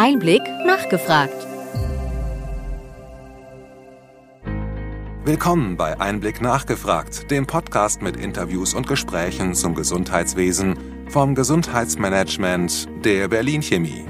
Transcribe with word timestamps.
Einblick 0.00 0.42
nachgefragt. 0.64 1.46
Willkommen 5.24 5.76
bei 5.76 5.98
Einblick 5.98 6.40
nachgefragt, 6.40 7.30
dem 7.30 7.46
Podcast 7.46 8.00
mit 8.00 8.14
Interviews 8.14 8.74
und 8.74 8.86
Gesprächen 8.86 9.54
zum 9.54 9.74
Gesundheitswesen 9.74 10.78
vom 11.08 11.34
Gesundheitsmanagement 11.34 12.86
der 13.04 13.28
Berlin 13.28 13.62
Chemie. 13.62 14.04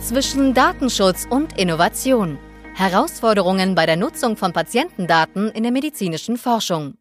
Zwischen 0.00 0.54
Datenschutz 0.54 1.26
und 1.28 1.58
Innovation. 1.58 2.38
Herausforderungen 2.74 3.74
bei 3.74 3.86
der 3.86 3.96
Nutzung 3.96 4.36
von 4.36 4.52
Patientendaten 4.52 5.50
in 5.50 5.64
der 5.64 5.72
medizinischen 5.72 6.38
Forschung. 6.38 6.94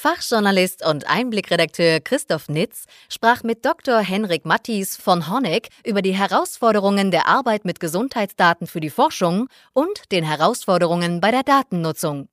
Fachjournalist 0.00 0.86
und 0.86 1.08
Einblickredakteur 1.08 1.98
Christoph 1.98 2.48
Nitz 2.48 2.84
sprach 3.08 3.42
mit 3.42 3.64
Dr. 3.64 3.98
Henrik 3.98 4.44
Mattis 4.44 4.96
von 4.96 5.28
Honeck 5.28 5.70
über 5.84 6.02
die 6.02 6.14
Herausforderungen 6.14 7.10
der 7.10 7.26
Arbeit 7.26 7.64
mit 7.64 7.80
Gesundheitsdaten 7.80 8.68
für 8.68 8.78
die 8.78 8.90
Forschung 8.90 9.48
und 9.72 10.12
den 10.12 10.22
Herausforderungen 10.22 11.20
bei 11.20 11.32
der 11.32 11.42
Datennutzung. 11.42 12.28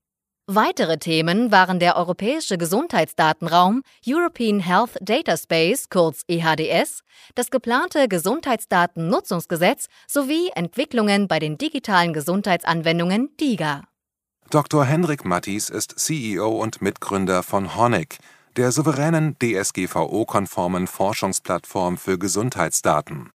Weitere 0.46 1.00
Themen 1.00 1.52
waren 1.52 1.80
der 1.80 1.96
Europäische 1.96 2.60
Gesundheitsdatenraum, 2.60 3.82
European 4.08 4.60
Health 4.60 5.00
Data 5.02 5.36
Space, 5.36 5.90
kurz 5.90 6.22
EHDS, 6.28 7.02
das 7.34 7.50
geplante 7.50 8.08
Gesundheitsdatennutzungsgesetz 8.08 9.88
sowie 10.08 10.52
Entwicklungen 10.54 11.28
bei 11.28 11.40
den 11.40 11.58
digitalen 11.58 12.14
Gesundheitsanwendungen 12.14 13.36
DIGA. 13.38 13.86
Dr. 14.52 14.86
Henrik 14.86 15.26
Mattis 15.26 15.70
ist 15.70 15.98
CEO 15.98 16.50
und 16.62 16.82
Mitgründer 16.82 17.42
von 17.42 17.76
Honeck, 17.76 18.20
der 18.56 18.72
souveränen 18.72 19.36
DSGVO-konformen 19.40 20.86
Forschungsplattform 20.88 21.98
für 21.98 22.20
Gesundheitsdaten. 22.20 23.32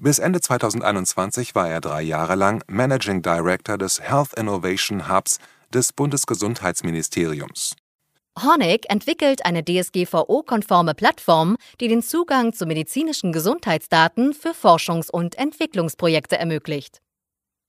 Bis 0.00 0.18
Ende 0.18 0.40
2021 0.40 1.54
war 1.54 1.68
er 1.68 1.80
drei 1.80 2.02
Jahre 2.02 2.34
lang 2.34 2.62
Managing 2.66 3.22
Director 3.22 3.78
des 3.78 4.00
Health 4.00 4.34
Innovation 4.34 5.08
Hubs 5.08 5.38
des 5.72 5.92
Bundesgesundheitsministeriums. 5.92 7.76
Honeck 8.42 8.90
entwickelt 8.90 9.44
eine 9.44 9.64
DSGVO-konforme 9.64 10.94
Plattform, 10.94 11.56
die 11.80 11.88
den 11.88 12.02
Zugang 12.02 12.52
zu 12.52 12.66
medizinischen 12.66 13.32
Gesundheitsdaten 13.32 14.34
für 14.34 14.54
Forschungs- 14.54 15.10
und 15.10 15.36
Entwicklungsprojekte 15.38 16.36
ermöglicht. 16.36 17.00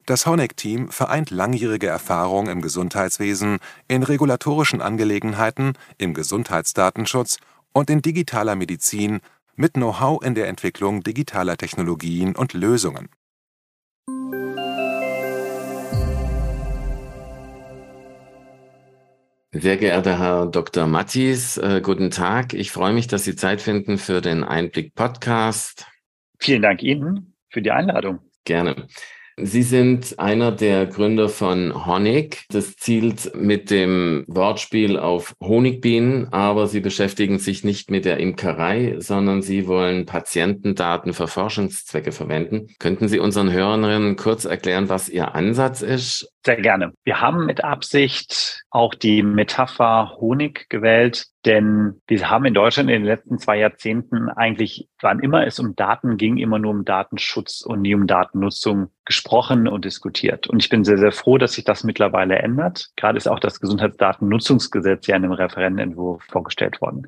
Das 0.10 0.26
Honeck-Team 0.26 0.90
vereint 0.90 1.30
langjährige 1.30 1.86
Erfahrung 1.86 2.50
im 2.50 2.64
Gesundheitswesen, 2.64 3.60
in 3.88 4.02
regulatorischen 4.02 4.82
Angelegenheiten, 4.82 5.74
im 6.00 6.16
Gesundheitsdatenschutz 6.16 7.38
und 7.74 7.92
in 7.92 8.02
digitaler 8.02 8.56
Medizin 8.56 9.20
mit 9.56 9.74
Know-how 9.74 10.24
in 10.24 10.34
der 10.34 10.48
Entwicklung 10.48 11.04
digitaler 11.04 11.58
Technologien 11.58 12.36
und 12.36 12.54
Lösungen. 12.54 13.10
Sehr 19.52 19.78
geehrter 19.78 20.18
Herr 20.18 20.48
Dr. 20.48 20.88
Mattis, 20.88 21.58
äh, 21.58 21.82
guten 21.84 22.10
Tag. 22.10 22.56
Ich 22.56 22.72
freue 22.72 22.94
mich, 22.94 23.06
dass 23.06 23.26
Sie 23.26 23.36
Zeit 23.36 23.62
finden 23.62 24.00
für 24.00 24.22
den 24.22 24.44
Einblick 24.44 24.96
Podcast. 24.96 25.86
Vielen 26.40 26.64
Dank 26.64 26.82
Ihnen 26.82 27.36
für 27.52 27.62
die 27.62 27.70
Einladung. 27.70 28.22
Gerne. 28.44 28.88
Sie 29.42 29.64
sind 29.64 30.20
einer 30.20 30.52
der 30.52 30.86
Gründer 30.86 31.30
von 31.30 31.86
Honig. 31.86 32.46
Das 32.50 32.76
zielt 32.76 33.36
mit 33.36 33.72
dem 33.72 34.26
Wortspiel 34.28 34.98
auf 34.98 35.34
Honigbienen, 35.42 36.32
aber 36.32 36.68
Sie 36.68 36.80
beschäftigen 36.80 37.40
sich 37.40 37.64
nicht 37.64 37.92
mit 37.92 38.06
der 38.06 38.18
Imkerei, 38.18 38.96
sondern 39.00 39.42
Sie 39.42 39.68
wollen 39.68 40.06
Patientendaten 40.06 41.14
für 41.14 41.28
Forschungszwecke 41.28 42.12
verwenden. 42.12 42.68
Könnten 42.80 43.08
Sie 43.08 43.20
unseren 43.20 43.52
Hörerinnen 43.52 44.16
kurz 44.16 44.46
erklären, 44.46 44.90
was 44.90 45.10
Ihr 45.10 45.36
Ansatz 45.36 45.82
ist? 45.82 46.32
Sehr 46.46 46.62
gerne. 46.62 46.94
Wir 47.04 47.22
haben 47.22 47.46
mit 47.46 47.64
Absicht 47.64 48.64
auch 48.70 48.94
die 48.96 49.24
Metapher 49.24 50.16
Honig 50.20 50.70
gewählt, 50.70 51.26
denn 51.46 52.02
wir 52.08 52.30
haben 52.30 52.46
in 52.46 52.54
Deutschland 52.54 52.90
in 52.90 53.02
den 53.02 53.06
letzten 53.06 53.38
zwei 53.40 53.58
Jahrzehnten 53.58 54.30
eigentlich, 54.30 54.90
wann 55.02 55.20
immer 55.20 55.48
es 55.48 55.60
um 55.60 55.76
Daten 55.76 56.18
ging, 56.18 56.38
immer 56.38 56.60
nur 56.60 56.72
um 56.72 56.84
Datenschutz 56.84 57.62
und 57.62 57.82
nie 57.82 57.96
um 57.96 58.08
Datennutzung 58.08 58.90
gesprochen 59.06 59.68
und 59.68 59.86
diskutiert. 59.86 60.48
Und 60.48 60.62
ich 60.62 60.70
bin 60.70 60.84
sehr, 60.84 60.98
sehr 60.98 61.14
froh, 61.14 61.38
dass 61.38 61.54
sich 61.54 61.64
das 61.64 61.84
mittlerweile 61.86 62.40
ändert. 62.40 62.90
Gerade 62.98 63.18
ist 63.18 63.28
auch 63.28 63.40
das 63.40 63.62
Gesundheitsdatennutzungsgesetz 63.62 65.08
ja 65.08 65.16
in 65.16 65.24
einem 65.24 65.34
Referentenentwurf 65.34 66.24
vorgestellt 66.24 66.82
worden. 66.82 67.08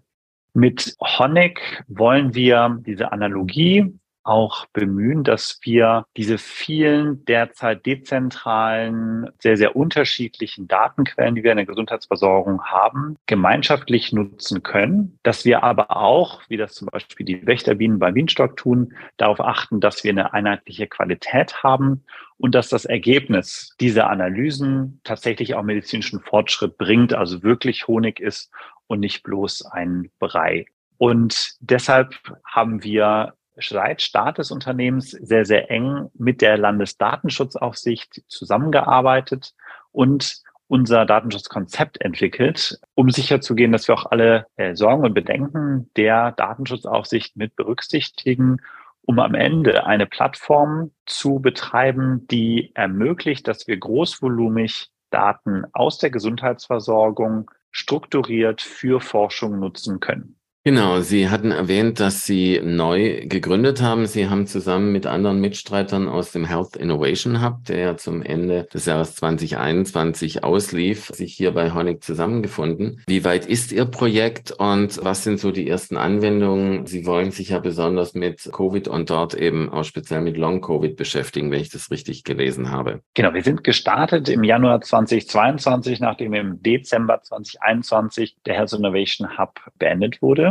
Mit 0.54 0.96
Honeck 1.00 1.84
wollen 1.88 2.34
wir 2.34 2.80
diese 2.86 3.12
Analogie 3.12 3.94
auch 4.24 4.66
bemühen, 4.74 5.24
dass 5.24 5.60
wir 5.64 6.06
diese 6.18 6.38
vielen 6.38 7.26
derzeit 7.26 7.86
dezentralen, 7.86 9.30
sehr, 9.40 9.58
sehr 9.58 9.76
unterschiedlichen 9.76 10.68
Datenquellen, 10.68 11.36
die 11.36 11.44
wir 11.44 11.52
in 11.52 11.58
der 11.58 11.66
Gesundheitsversorgung 11.66 12.64
haben, 12.64 13.18
gemeinschaftlich 13.26 14.14
nutzen 14.14 14.64
können, 14.64 15.20
dass 15.24 15.46
wir 15.46 15.64
aber 15.64 15.96
auch, 15.96 16.42
wie 16.50 16.58
das 16.58 16.74
zum 16.74 16.88
Beispiel 16.92 17.26
die 17.26 17.46
Wächterbienen 17.46 18.00
beim 18.00 18.14
Bienenstock 18.14 18.58
tun, 18.58 18.94
darauf 19.18 19.40
achten, 19.40 19.80
dass 19.80 20.04
wir 20.04 20.12
eine 20.12 20.34
einheitliche 20.34 20.88
Qualität 20.88 21.64
haben 21.64 22.04
und 22.38 22.56
dass 22.56 22.70
das 22.70 22.86
Ergebnis 22.86 23.76
dieser 23.80 24.10
Analysen 24.10 25.00
tatsächlich 25.04 25.56
auch 25.56 25.64
medizinischen 25.64 26.20
Fortschritt 26.20 26.78
bringt, 26.78 27.14
also 27.14 27.44
wirklich 27.44 27.88
Honig 27.88 28.20
ist 28.20 28.52
und 28.88 29.00
nicht 29.00 29.24
bloß 29.24 29.66
ein 29.66 30.12
Brei. 30.20 30.66
Und 30.98 31.56
deshalb 31.62 32.16
haben 32.46 32.84
wir 32.84 33.34
seit 33.70 34.02
Start 34.02 34.38
des 34.38 34.52
Unternehmens 34.52 35.12
sehr, 35.12 35.46
sehr 35.46 35.70
eng 35.70 36.10
mit 36.14 36.42
der 36.42 36.58
Landesdatenschutzaufsicht 36.58 38.24
zusammengearbeitet 38.28 39.54
und 39.92 40.42
unser 40.68 41.06
Datenschutzkonzept 41.06 42.00
entwickelt, 42.00 42.80
um 42.96 43.10
sicherzugehen, 43.10 43.74
dass 43.74 43.90
wir 43.90 43.96
auch 43.96 44.06
alle 44.06 44.48
äh, 44.56 44.74
Sorgen 44.74 45.04
und 45.04 45.14
Bedenken 45.14 45.90
der 45.98 46.32
Datenschutzaufsicht 46.32 47.36
mit 47.36 47.58
berücksichtigen, 47.58 48.62
um 49.02 49.20
am 49.20 49.36
Ende 49.36 49.86
eine 49.86 50.06
Plattform 50.06 50.92
zu 51.06 51.40
betreiben, 51.40 52.26
die 52.28 52.72
ermöglicht, 52.74 53.48
dass 53.48 53.68
wir 53.68 53.76
großvolumig 53.76 54.92
Daten 55.10 55.66
aus 55.74 55.98
der 55.98 56.10
Gesundheitsversorgung 56.10 57.52
strukturiert 57.72 58.62
für 58.62 59.02
Forschung 59.02 59.60
nutzen 59.60 60.00
können. 60.00 60.38
Genau, 60.64 61.02
Sie 61.02 61.28
hatten 61.28 61.50
erwähnt, 61.50 62.00
dass 62.00 62.24
Sie 62.24 62.62
neu 62.64 63.26
gegründet 63.26 63.82
haben. 63.82 64.06
Sie 64.06 64.30
haben 64.30 64.46
zusammen 64.46 64.92
mit 64.92 65.08
anderen 65.08 65.42
Mitstreitern 65.42 66.08
aus 66.08 66.34
dem 66.34 66.46
Health 66.46 66.76
Innovation 66.76 67.44
Hub, 67.44 67.66
der 67.66 67.80
ja 67.80 67.98
zum 67.98 68.22
Ende 68.22 68.68
des 68.72 68.86
Jahres 68.86 69.16
2021 69.16 70.44
auslief, 70.44 71.08
sich 71.08 71.34
hier 71.34 71.56
bei 71.56 71.74
Honig 71.74 72.04
zusammengefunden. 72.04 73.02
Wie 73.08 73.26
weit 73.26 73.48
ist 73.48 73.72
Ihr 73.72 73.86
Projekt 73.86 74.52
und 74.52 75.04
was 75.04 75.24
sind 75.24 75.40
so 75.40 75.50
die 75.50 75.68
ersten 75.68 75.98
Anwendungen? 75.98 76.86
Sie 76.86 77.08
wollen 77.08 77.32
sich 77.32 77.50
ja 77.50 77.58
besonders 77.58 78.14
mit 78.14 78.48
Covid 78.52 78.88
und 78.88 79.10
dort 79.10 79.34
eben 79.34 79.68
auch 79.70 79.84
speziell 79.84 80.22
mit 80.22 80.38
Long-Covid 80.38 80.96
beschäftigen, 80.96 81.50
wenn 81.50 81.62
ich 81.62 81.70
das 81.70 81.90
richtig 81.90 82.24
gelesen 82.24 82.70
habe. 82.70 83.02
Genau, 83.16 83.34
wir 83.34 83.44
sind 83.44 83.64
gestartet 83.64 84.30
im 84.30 84.44
Januar 84.44 84.82
2022, 84.82 86.00
nachdem 86.02 86.36
im 86.36 86.62
Dezember 86.62 87.20
2021 87.20 88.38
der 88.46 88.54
Health 88.54 88.74
Innovation 88.74 89.40
Hub 89.40 89.60
beendet 89.80 90.22
wurde. 90.22 90.51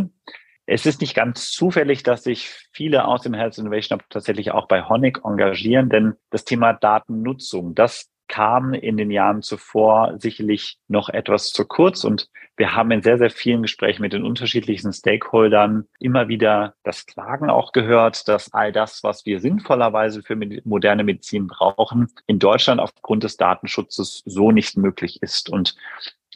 Es 0.67 0.87
ist 0.87 1.01
nicht 1.01 1.15
ganz 1.15 1.51
zufällig, 1.51 2.05
dass 2.05 2.23
sich 2.23 2.49
viele 2.73 3.05
aus 3.05 3.23
dem 3.23 3.35
Health 3.35 3.59
Innovation 3.59 3.99
Hub 3.99 4.09
tatsächlich 4.09 4.53
auch 4.53 4.69
bei 4.69 4.85
Honig 4.85 5.21
engagieren, 5.25 5.89
denn 5.89 6.15
das 6.31 6.45
Thema 6.45 6.73
Datennutzung, 6.73 7.75
das 7.75 8.11
kam 8.31 8.75
in 8.75 8.97
den 8.97 9.11
Jahren 9.11 9.43
zuvor 9.43 10.15
sicherlich 10.19 10.79
noch 10.87 11.09
etwas 11.09 11.51
zu 11.51 11.65
kurz 11.65 12.05
und 12.05 12.29
wir 12.57 12.77
haben 12.77 12.93
in 12.93 13.03
sehr, 13.03 13.19
sehr 13.19 13.31
vielen 13.31 13.63
Gesprächen 13.63 14.03
mit 14.03 14.13
den 14.13 14.23
unterschiedlichsten 14.23 14.93
Stakeholdern 14.93 15.89
immer 15.99 16.29
wieder 16.29 16.75
das 16.85 17.07
Klagen 17.07 17.51
auch 17.51 17.73
gehört, 17.73 18.29
dass 18.29 18.55
all 18.55 18.71
das, 18.71 19.03
was 19.03 19.27
wir 19.27 19.41
sinnvollerweise 19.41 20.23
für 20.23 20.37
moderne 20.65 21.03
Medizin 21.03 21.49
brauchen, 21.49 22.07
in 22.29 22.39
Deutschland 22.39 22.81
aufgrund 22.81 23.25
des 23.25 23.37
Datenschutzes 23.37 24.23
so 24.25 24.53
nicht 24.53 24.77
möglich 24.77 25.21
ist. 25.23 25.51
Und 25.51 25.75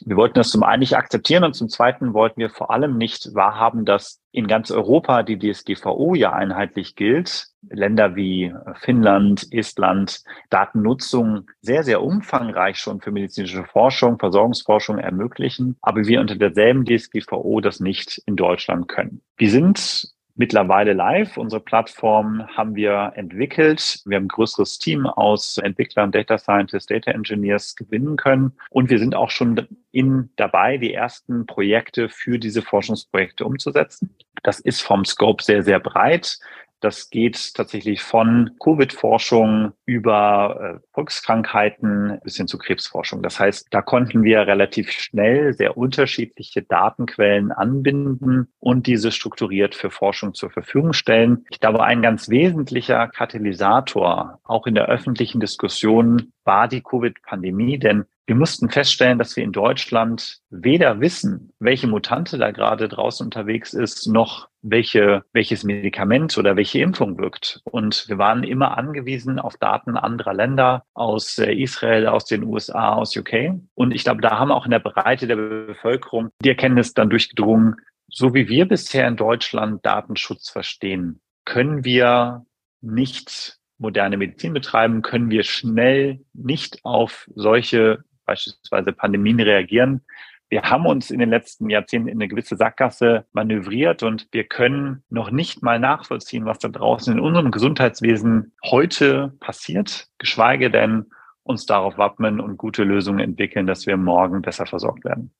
wir 0.03 0.17
wollten 0.17 0.35
das 0.35 0.49
zum 0.49 0.63
einen 0.63 0.81
nicht 0.81 0.97
akzeptieren 0.97 1.43
und 1.43 1.53
zum 1.53 1.69
zweiten 1.69 2.13
wollten 2.13 2.39
wir 2.39 2.49
vor 2.49 2.71
allem 2.71 2.97
nicht 2.97 3.33
wahrhaben, 3.33 3.85
dass 3.85 4.21
in 4.31 4.47
ganz 4.47 4.69
Europa 4.69 5.23
die 5.23 5.39
DSGVO 5.39 6.15
ja 6.15 6.33
einheitlich 6.33 6.95
gilt. 6.95 7.47
Länder 7.69 8.15
wie 8.15 8.53
Finnland, 8.81 9.47
Estland 9.51 10.23
Datennutzung 10.49 11.49
sehr, 11.61 11.83
sehr 11.83 12.03
umfangreich 12.03 12.77
schon 12.77 12.99
für 12.99 13.11
medizinische 13.11 13.63
Forschung, 13.63 14.19
Versorgungsforschung 14.19 14.99
ermöglichen, 14.99 15.77
aber 15.81 16.05
wir 16.05 16.19
unter 16.19 16.35
derselben 16.35 16.85
DSGVO 16.85 17.61
das 17.61 17.79
nicht 17.79 18.21
in 18.25 18.35
Deutschland 18.35 18.87
können. 18.87 19.21
Wir 19.37 19.49
sind 19.49 20.14
mittlerweile 20.35 20.93
live. 20.93 21.37
Unsere 21.37 21.61
Plattform 21.61 22.45
haben 22.55 22.75
wir 22.75 23.13
entwickelt. 23.15 24.01
Wir 24.05 24.17
haben 24.17 24.25
ein 24.25 24.29
größeres 24.29 24.79
Team 24.79 25.05
aus 25.05 25.57
Entwicklern, 25.57 26.11
Data 26.11 26.37
Scientists, 26.37 26.87
Data 26.87 27.11
Engineers 27.11 27.75
gewinnen 27.75 28.17
können. 28.17 28.53
Und 28.69 28.89
wir 28.89 28.99
sind 28.99 29.15
auch 29.15 29.29
schon 29.29 29.67
in 29.91 30.29
dabei, 30.35 30.77
die 30.77 30.93
ersten 30.93 31.45
Projekte 31.45 32.09
für 32.09 32.37
diese 32.37 32.61
Forschungsprojekte 32.61 33.45
umzusetzen. 33.45 34.13
Das 34.43 34.59
ist 34.59 34.81
vom 34.81 35.05
Scope 35.05 35.43
sehr, 35.43 35.63
sehr 35.63 35.79
breit. 35.79 36.37
Das 36.85 37.09
geht 37.09 37.55
tatsächlich 37.55 38.03
von 38.03 38.51
Covid-Forschung 38.63 39.71
über 39.87 40.77
äh, 40.83 40.87
Volkskrankheiten 40.93 42.19
bis 42.23 42.37
hin 42.37 42.47
zu 42.47 42.59
Krebsforschung. 42.59 43.23
Das 43.23 43.39
heißt, 43.39 43.69
da 43.71 43.81
konnten 43.81 44.21
wir 44.21 44.45
relativ 44.45 44.91
schnell 44.91 45.53
sehr 45.53 45.77
unterschiedliche 45.77 46.61
Datenquellen 46.61 47.51
anbinden 47.51 48.49
und 48.59 48.85
diese 48.85 49.11
strukturiert 49.11 49.73
für 49.73 49.89
Forschung 49.89 50.35
zur 50.35 50.51
Verfügung 50.51 50.93
stellen. 50.93 51.43
Ich 51.49 51.59
glaube, 51.59 51.83
ein 51.83 52.03
ganz 52.03 52.29
wesentlicher 52.29 53.07
Katalysator 53.07 54.39
auch 54.43 54.67
in 54.67 54.75
der 54.75 54.85
öffentlichen 54.85 55.39
Diskussion 55.39 56.33
war 56.45 56.67
die 56.67 56.81
Covid-Pandemie, 56.81 57.77
denn 57.77 58.05
wir 58.27 58.35
mussten 58.35 58.69
feststellen, 58.69 59.19
dass 59.19 59.35
wir 59.35 59.43
in 59.43 59.51
Deutschland 59.51 60.39
weder 60.49 60.99
wissen, 60.99 61.53
welche 61.59 61.85
Mutante 61.85 62.39
da 62.39 62.49
gerade 62.49 62.87
draußen 62.87 63.25
unterwegs 63.25 63.73
ist, 63.73 64.07
noch 64.07 64.49
welche, 64.63 65.23
welches 65.31 65.63
Medikament 65.63 66.35
oder 66.37 66.55
welche 66.55 66.79
Impfung 66.79 67.19
wirkt. 67.19 67.61
Und 67.65 68.05
wir 68.07 68.17
waren 68.17 68.43
immer 68.43 68.77
angewiesen 68.77 69.37
auf 69.37 69.57
Daten 69.57 69.95
anderer 69.95 70.33
Länder, 70.33 70.85
aus 70.95 71.37
äh, 71.37 71.53
Israel, 71.53 72.07
aus 72.07 72.25
den 72.25 72.43
USA, 72.43 72.93
aus 72.93 73.15
UK. 73.15 73.59
Und 73.75 73.91
ich 73.91 74.03
glaube, 74.03 74.21
da 74.21 74.39
haben 74.39 74.51
auch 74.51 74.65
in 74.65 74.71
der 74.71 74.79
Breite 74.79 75.27
der 75.27 75.35
Bevölkerung 75.35 76.31
die 76.43 76.49
Erkenntnis 76.49 76.95
dann 76.95 77.11
durchgedrungen, 77.11 77.75
so 78.07 78.33
wie 78.33 78.47
wir 78.47 78.67
bisher 78.67 79.07
in 79.07 79.17
Deutschland 79.17 79.85
Datenschutz 79.85 80.49
verstehen, 80.49 81.19
können 81.43 81.83
wir 81.85 82.43
nicht 82.81 83.59
moderne 83.77 84.17
Medizin 84.17 84.53
betreiben, 84.53 85.01
können 85.01 85.29
wir 85.29 85.43
schnell 85.43 86.21
nicht 86.33 86.79
auf 86.83 87.29
solche 87.35 88.03
beispielsweise 88.25 88.91
Pandemien 88.91 89.39
reagieren. 89.39 90.01
Wir 90.49 90.63
haben 90.63 90.85
uns 90.85 91.09
in 91.09 91.19
den 91.19 91.29
letzten 91.29 91.69
Jahrzehnten 91.69 92.07
in 92.07 92.17
eine 92.17 92.27
gewisse 92.27 92.55
Sackgasse 92.55 93.25
manövriert 93.33 94.03
und 94.03 94.27
wir 94.31 94.43
können 94.43 95.03
noch 95.09 95.31
nicht 95.31 95.63
mal 95.63 95.79
nachvollziehen, 95.79 96.45
was 96.45 96.59
da 96.59 96.67
draußen 96.67 97.13
in 97.13 97.19
unserem 97.19 97.51
Gesundheitswesen 97.51 98.53
heute 98.63 99.33
passiert, 99.39 100.07
geschweige 100.17 100.69
denn 100.69 101.07
uns 101.43 101.65
darauf 101.65 101.97
wappnen 101.97 102.39
und 102.39 102.57
gute 102.57 102.83
Lösungen 102.83 103.19
entwickeln, 103.19 103.67
dass 103.67 103.85
wir 103.85 103.97
morgen 103.97 104.41
besser 104.41 104.65
versorgt 104.65 105.03
werden. 105.03 105.31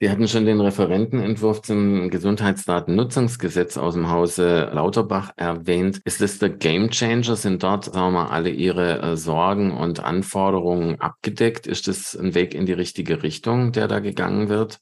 Wir 0.00 0.12
hatten 0.12 0.28
schon 0.28 0.46
den 0.46 0.60
Referentenentwurf 0.60 1.62
zum 1.62 2.08
Gesundheitsdatennutzungsgesetz 2.08 3.76
aus 3.76 3.94
dem 3.94 4.08
Hause 4.08 4.70
Lauterbach 4.72 5.32
erwähnt. 5.36 6.00
Ist 6.04 6.20
es 6.20 6.38
der 6.38 6.50
Gamechanger? 6.50 7.34
Sind 7.34 7.64
dort, 7.64 7.86
sagen 7.86 8.12
wir 8.12 8.22
mal, 8.22 8.28
alle 8.28 8.50
Ihre 8.50 9.02
äh, 9.02 9.16
Sorgen 9.16 9.76
und 9.76 10.04
Anforderungen 10.04 11.00
abgedeckt? 11.00 11.66
Ist 11.66 11.88
das 11.88 12.14
ein 12.14 12.36
Weg 12.36 12.54
in 12.54 12.64
die 12.64 12.74
richtige 12.74 13.24
Richtung, 13.24 13.72
der 13.72 13.88
da 13.88 13.98
gegangen 13.98 14.48
wird? 14.48 14.78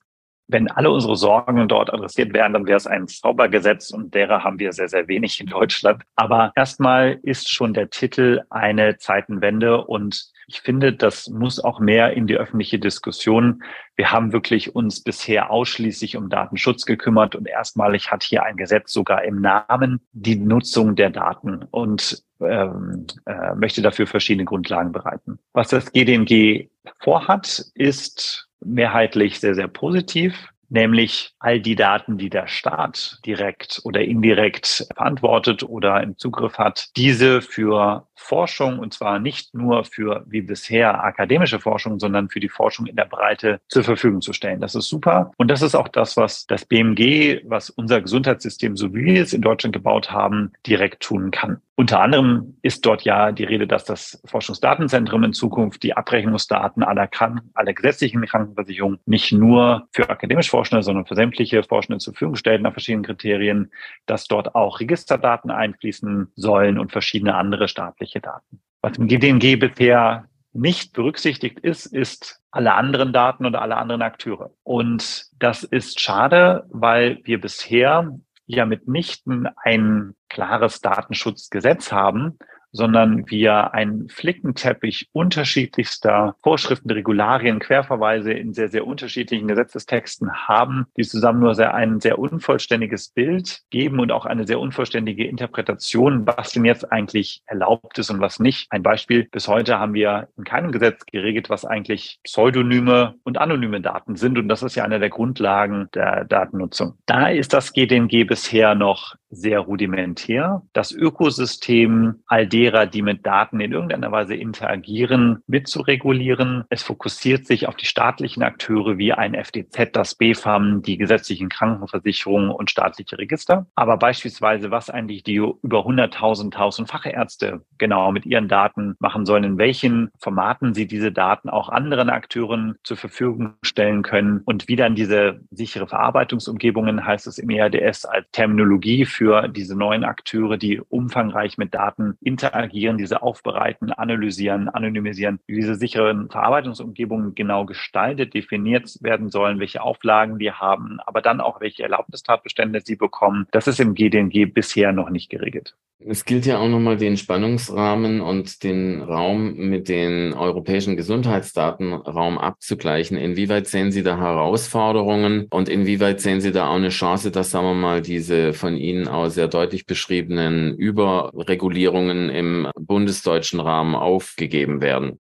Wenn 0.48 0.70
alle 0.70 0.90
unsere 0.90 1.16
Sorgen 1.16 1.66
dort 1.66 1.90
adressiert 1.94 2.34
wären, 2.34 2.52
dann 2.52 2.66
wäre 2.66 2.76
es 2.76 2.86
ein 2.86 3.08
Zaubergesetz 3.08 3.92
und 3.92 4.14
derer 4.14 4.44
haben 4.44 4.58
wir 4.58 4.72
sehr, 4.72 4.88
sehr 4.88 5.08
wenig 5.08 5.40
in 5.40 5.46
Deutschland. 5.46 6.02
Aber 6.16 6.52
erstmal 6.56 7.18
ist 7.22 7.50
schon 7.50 7.72
der 7.72 7.88
Titel 7.88 8.42
eine 8.50 8.98
Zeitenwende 8.98 9.82
und 9.82 10.30
ich 10.48 10.60
finde, 10.60 10.92
das 10.92 11.28
muss 11.28 11.62
auch 11.62 11.80
mehr 11.80 12.12
in 12.12 12.26
die 12.26 12.36
öffentliche 12.36 12.78
Diskussion. 12.78 13.62
Wir 13.96 14.12
haben 14.12 14.32
wirklich 14.32 14.76
uns 14.76 15.02
bisher 15.02 15.50
ausschließlich 15.50 16.16
um 16.16 16.28
Datenschutz 16.28 16.86
gekümmert 16.86 17.34
und 17.34 17.48
erstmalig 17.48 18.12
hat 18.12 18.22
hier 18.22 18.44
ein 18.44 18.56
Gesetz 18.56 18.92
sogar 18.92 19.24
im 19.24 19.40
Namen 19.40 20.00
die 20.12 20.36
Nutzung 20.36 20.94
der 20.94 21.10
Daten 21.10 21.64
und 21.70 22.22
ähm, 22.40 23.06
äh, 23.26 23.54
möchte 23.56 23.82
dafür 23.82 24.06
verschiedene 24.06 24.44
Grundlagen 24.44 24.92
bereiten. 24.92 25.38
Was 25.52 25.68
das 25.68 25.92
GDMG 25.92 26.68
vorhat, 27.00 27.64
ist 27.74 28.48
mehrheitlich 28.60 29.40
sehr, 29.40 29.54
sehr 29.54 29.68
positiv 29.68 30.48
nämlich 30.68 31.34
all 31.38 31.60
die 31.60 31.76
Daten, 31.76 32.18
die 32.18 32.30
der 32.30 32.48
Staat 32.48 33.18
direkt 33.24 33.80
oder 33.84 34.00
indirekt 34.00 34.86
verantwortet 34.94 35.62
oder 35.62 36.02
im 36.02 36.16
Zugriff 36.18 36.58
hat, 36.58 36.88
diese 36.96 37.40
für 37.40 38.08
Forschung 38.16 38.78
und 38.78 38.92
zwar 38.92 39.18
nicht 39.18 39.54
nur 39.54 39.84
für 39.84 40.24
wie 40.26 40.40
bisher 40.40 41.04
akademische 41.04 41.60
Forschung, 41.60 42.00
sondern 42.00 42.28
für 42.28 42.40
die 42.40 42.48
Forschung 42.48 42.86
in 42.86 42.96
der 42.96 43.04
Breite 43.04 43.60
zur 43.68 43.84
Verfügung 43.84 44.20
zu 44.20 44.32
stellen. 44.32 44.60
Das 44.60 44.74
ist 44.74 44.88
super. 44.88 45.32
Und 45.36 45.50
das 45.50 45.62
ist 45.62 45.74
auch 45.74 45.88
das, 45.88 46.16
was 46.16 46.46
das 46.46 46.64
BMG, 46.64 47.42
was 47.44 47.70
unser 47.70 48.00
Gesundheitssystem, 48.00 48.76
so 48.76 48.94
wie 48.94 49.04
wir 49.04 49.22
es 49.22 49.32
in 49.32 49.42
Deutschland 49.42 49.74
gebaut 49.74 50.10
haben, 50.10 50.52
direkt 50.66 51.02
tun 51.02 51.30
kann. 51.30 51.60
Unter 51.78 52.00
anderem 52.00 52.56
ist 52.62 52.86
dort 52.86 53.02
ja 53.02 53.32
die 53.32 53.44
Rede, 53.44 53.66
dass 53.66 53.84
das 53.84 54.22
Forschungsdatenzentrum 54.24 55.22
in 55.24 55.34
Zukunft 55.34 55.82
die 55.82 55.94
Abrechnungsdaten 55.94 56.82
aller, 56.82 57.06
Kranken, 57.06 57.50
aller 57.52 57.74
gesetzlichen 57.74 58.24
Krankenversicherungen 58.24 58.98
nicht 59.04 59.30
nur 59.32 59.86
für 59.92 60.08
akademisch 60.08 60.48
Forschende, 60.48 60.82
sondern 60.82 61.04
für 61.04 61.14
sämtliche 61.14 61.62
Forschende 61.62 61.98
zur 61.98 62.14
Verfügung 62.14 62.36
stellt 62.36 62.62
nach 62.62 62.72
verschiedenen 62.72 63.04
Kriterien, 63.04 63.70
dass 64.06 64.26
dort 64.26 64.54
auch 64.54 64.80
Registerdaten 64.80 65.50
einfließen 65.50 66.32
sollen 66.34 66.78
und 66.78 66.92
verschiedene 66.92 67.34
andere 67.34 67.68
staatliche 67.68 68.05
Daten. 68.14 68.60
Was 68.82 68.98
im 68.98 69.08
GDNG 69.08 69.56
bisher 69.56 70.28
nicht 70.52 70.92
berücksichtigt 70.92 71.60
ist, 71.60 71.86
ist 71.86 72.40
alle 72.50 72.74
anderen 72.74 73.12
Daten 73.12 73.44
oder 73.46 73.60
alle 73.62 73.76
anderen 73.76 74.02
Akteure. 74.02 74.50
Und 74.62 75.26
das 75.38 75.64
ist 75.64 76.00
schade, 76.00 76.66
weil 76.70 77.20
wir 77.24 77.40
bisher 77.40 78.16
ja 78.46 78.64
mitnichten 78.64 79.48
ein 79.56 80.14
klares 80.28 80.80
Datenschutzgesetz 80.80 81.92
haben, 81.92 82.38
sondern 82.76 83.28
wir 83.30 83.74
einen 83.74 84.08
Flickenteppich 84.08 85.08
unterschiedlichster 85.12 86.36
Vorschriften, 86.42 86.90
Regularien, 86.90 87.58
Querverweise 87.58 88.32
in 88.32 88.52
sehr, 88.52 88.68
sehr 88.68 88.86
unterschiedlichen 88.86 89.48
Gesetzestexten 89.48 90.32
haben, 90.46 90.86
die 90.96 91.02
zusammen 91.02 91.40
nur 91.40 91.54
sehr 91.54 91.74
ein 91.74 92.00
sehr 92.00 92.18
unvollständiges 92.18 93.08
Bild 93.08 93.62
geben 93.70 93.98
und 93.98 94.12
auch 94.12 94.26
eine 94.26 94.46
sehr 94.46 94.60
unvollständige 94.60 95.26
Interpretation, 95.26 96.26
was 96.26 96.52
denn 96.52 96.64
jetzt 96.64 96.92
eigentlich 96.92 97.42
erlaubt 97.46 97.98
ist 97.98 98.10
und 98.10 98.20
was 98.20 98.38
nicht. 98.38 98.66
Ein 98.70 98.82
Beispiel, 98.82 99.26
bis 99.30 99.48
heute 99.48 99.78
haben 99.78 99.94
wir 99.94 100.28
in 100.36 100.44
keinem 100.44 100.72
Gesetz 100.72 101.06
geregelt, 101.06 101.48
was 101.48 101.64
eigentlich 101.64 102.20
pseudonyme 102.24 103.14
und 103.24 103.38
anonyme 103.38 103.80
Daten 103.80 104.16
sind. 104.16 104.38
Und 104.38 104.48
das 104.48 104.62
ist 104.62 104.74
ja 104.74 104.84
eine 104.84 105.00
der 105.00 105.10
Grundlagen 105.10 105.88
der 105.94 106.24
Datennutzung. 106.24 106.98
Da 107.06 107.28
ist 107.28 107.52
das 107.52 107.72
GDNG 107.72 108.24
bisher 108.26 108.74
noch 108.74 109.16
sehr 109.30 109.60
rudimentär. 109.60 110.62
Das 110.72 110.92
Ökosystem 110.92 112.22
all 112.26 112.46
derer, 112.66 112.86
die 112.86 113.02
mit 113.02 113.24
Daten 113.26 113.60
in 113.60 113.72
irgendeiner 113.72 114.12
Weise 114.12 114.34
interagieren, 114.34 115.42
mitzuregulieren. 115.46 116.64
Es 116.68 116.82
fokussiert 116.82 117.46
sich 117.46 117.68
auf 117.68 117.76
die 117.76 117.86
staatlichen 117.86 118.42
Akteure 118.42 118.98
wie 118.98 119.12
ein 119.12 119.34
FDZ, 119.34 119.94
das 119.94 120.14
BFAM, 120.14 120.82
die 120.82 120.96
gesetzlichen 120.96 121.48
Krankenversicherungen 121.48 122.50
und 122.50 122.70
staatliche 122.70 123.18
Register. 123.18 123.66
Aber 123.74 123.96
beispielsweise, 123.96 124.70
was 124.70 124.90
eigentlich 124.90 125.22
die 125.22 125.36
über 125.36 125.80
100.000 125.86 126.46
1000 126.56 126.88
Fachärzte 126.88 127.62
genau 127.78 128.12
mit 128.12 128.26
ihren 128.26 128.48
Daten 128.48 128.96
machen 128.98 129.26
sollen, 129.26 129.44
in 129.44 129.58
welchen 129.58 130.10
Formaten 130.18 130.74
sie 130.74 130.86
diese 130.86 131.12
Daten 131.12 131.48
auch 131.48 131.68
anderen 131.68 132.10
Akteuren 132.10 132.76
zur 132.82 132.96
Verfügung 132.96 133.54
stellen 133.62 134.02
können 134.02 134.42
und 134.44 134.68
wie 134.68 134.76
dann 134.76 134.94
diese 134.94 135.40
sichere 135.50 135.86
Verarbeitungsumgebungen, 135.86 137.04
heißt 137.04 137.26
es 137.26 137.38
im 137.38 137.50
ERDS 137.50 138.04
als 138.04 138.26
Terminologie 138.32 139.04
für 139.04 139.48
diese 139.48 139.76
neuen 139.76 140.04
Akteure, 140.04 140.56
die 140.56 140.80
umfangreich 140.80 141.58
mit 141.58 141.74
Daten 141.74 142.16
interagieren, 142.20 142.55
diese 142.98 143.22
aufbereiten, 143.22 143.92
analysieren, 143.92 144.68
anonymisieren, 144.68 145.40
wie 145.46 145.56
diese 145.56 145.74
sicheren 145.74 146.30
Verarbeitungsumgebungen 146.30 147.34
genau 147.34 147.64
gestaltet, 147.64 148.34
definiert 148.34 148.98
werden 149.00 149.30
sollen, 149.30 149.60
welche 149.60 149.82
Auflagen 149.82 150.38
die 150.38 150.52
haben, 150.52 150.98
aber 151.06 151.22
dann 151.22 151.40
auch 151.40 151.60
welche 151.60 151.82
Erlaubnistatbestände 151.82 152.80
sie 152.84 152.96
bekommen. 152.96 153.46
Das 153.50 153.66
ist 153.66 153.80
im 153.80 153.94
GDNG 153.94 154.52
bisher 154.52 154.92
noch 154.92 155.10
nicht 155.10 155.30
geregelt. 155.30 155.74
Es 155.98 156.26
gilt 156.26 156.44
ja 156.44 156.58
auch 156.58 156.68
nochmal 156.68 156.98
den 156.98 157.16
Spannungsrahmen 157.16 158.20
und 158.20 158.62
den 158.62 159.00
Raum 159.00 159.54
mit 159.54 159.88
den 159.88 160.34
europäischen 160.34 160.94
Gesundheitsdatenraum 160.94 162.36
abzugleichen. 162.36 163.16
Inwieweit 163.16 163.66
sehen 163.66 163.90
Sie 163.90 164.02
da 164.02 164.18
Herausforderungen 164.18 165.46
und 165.48 165.70
inwieweit 165.70 166.20
sehen 166.20 166.42
Sie 166.42 166.52
da 166.52 166.68
auch 166.68 166.74
eine 166.74 166.90
Chance, 166.90 167.30
dass, 167.30 167.50
sagen 167.50 167.66
wir 167.66 167.74
mal, 167.74 168.02
diese 168.02 168.52
von 168.52 168.76
Ihnen 168.76 169.08
auch 169.08 169.30
sehr 169.30 169.48
deutlich 169.48 169.86
beschriebenen 169.86 170.76
Überregulierungen 170.76 172.28
im 172.36 172.70
bundesdeutschen 172.78 173.60
Rahmen 173.60 173.94
aufgegeben 173.94 174.80
werden? 174.80 175.20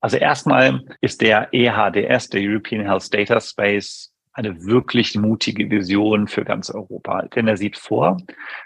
Also 0.00 0.16
erstmal 0.16 0.80
ist 1.00 1.22
der 1.22 1.48
EHDS, 1.52 2.28
der 2.28 2.42
European 2.42 2.84
Health 2.84 3.12
Data 3.12 3.40
Space, 3.40 4.13
eine 4.34 4.64
wirklich 4.64 5.14
mutige 5.14 5.70
Vision 5.70 6.26
für 6.26 6.44
ganz 6.44 6.70
Europa. 6.70 7.22
Denn 7.34 7.46
er 7.46 7.56
sieht 7.56 7.76
vor, 7.78 8.18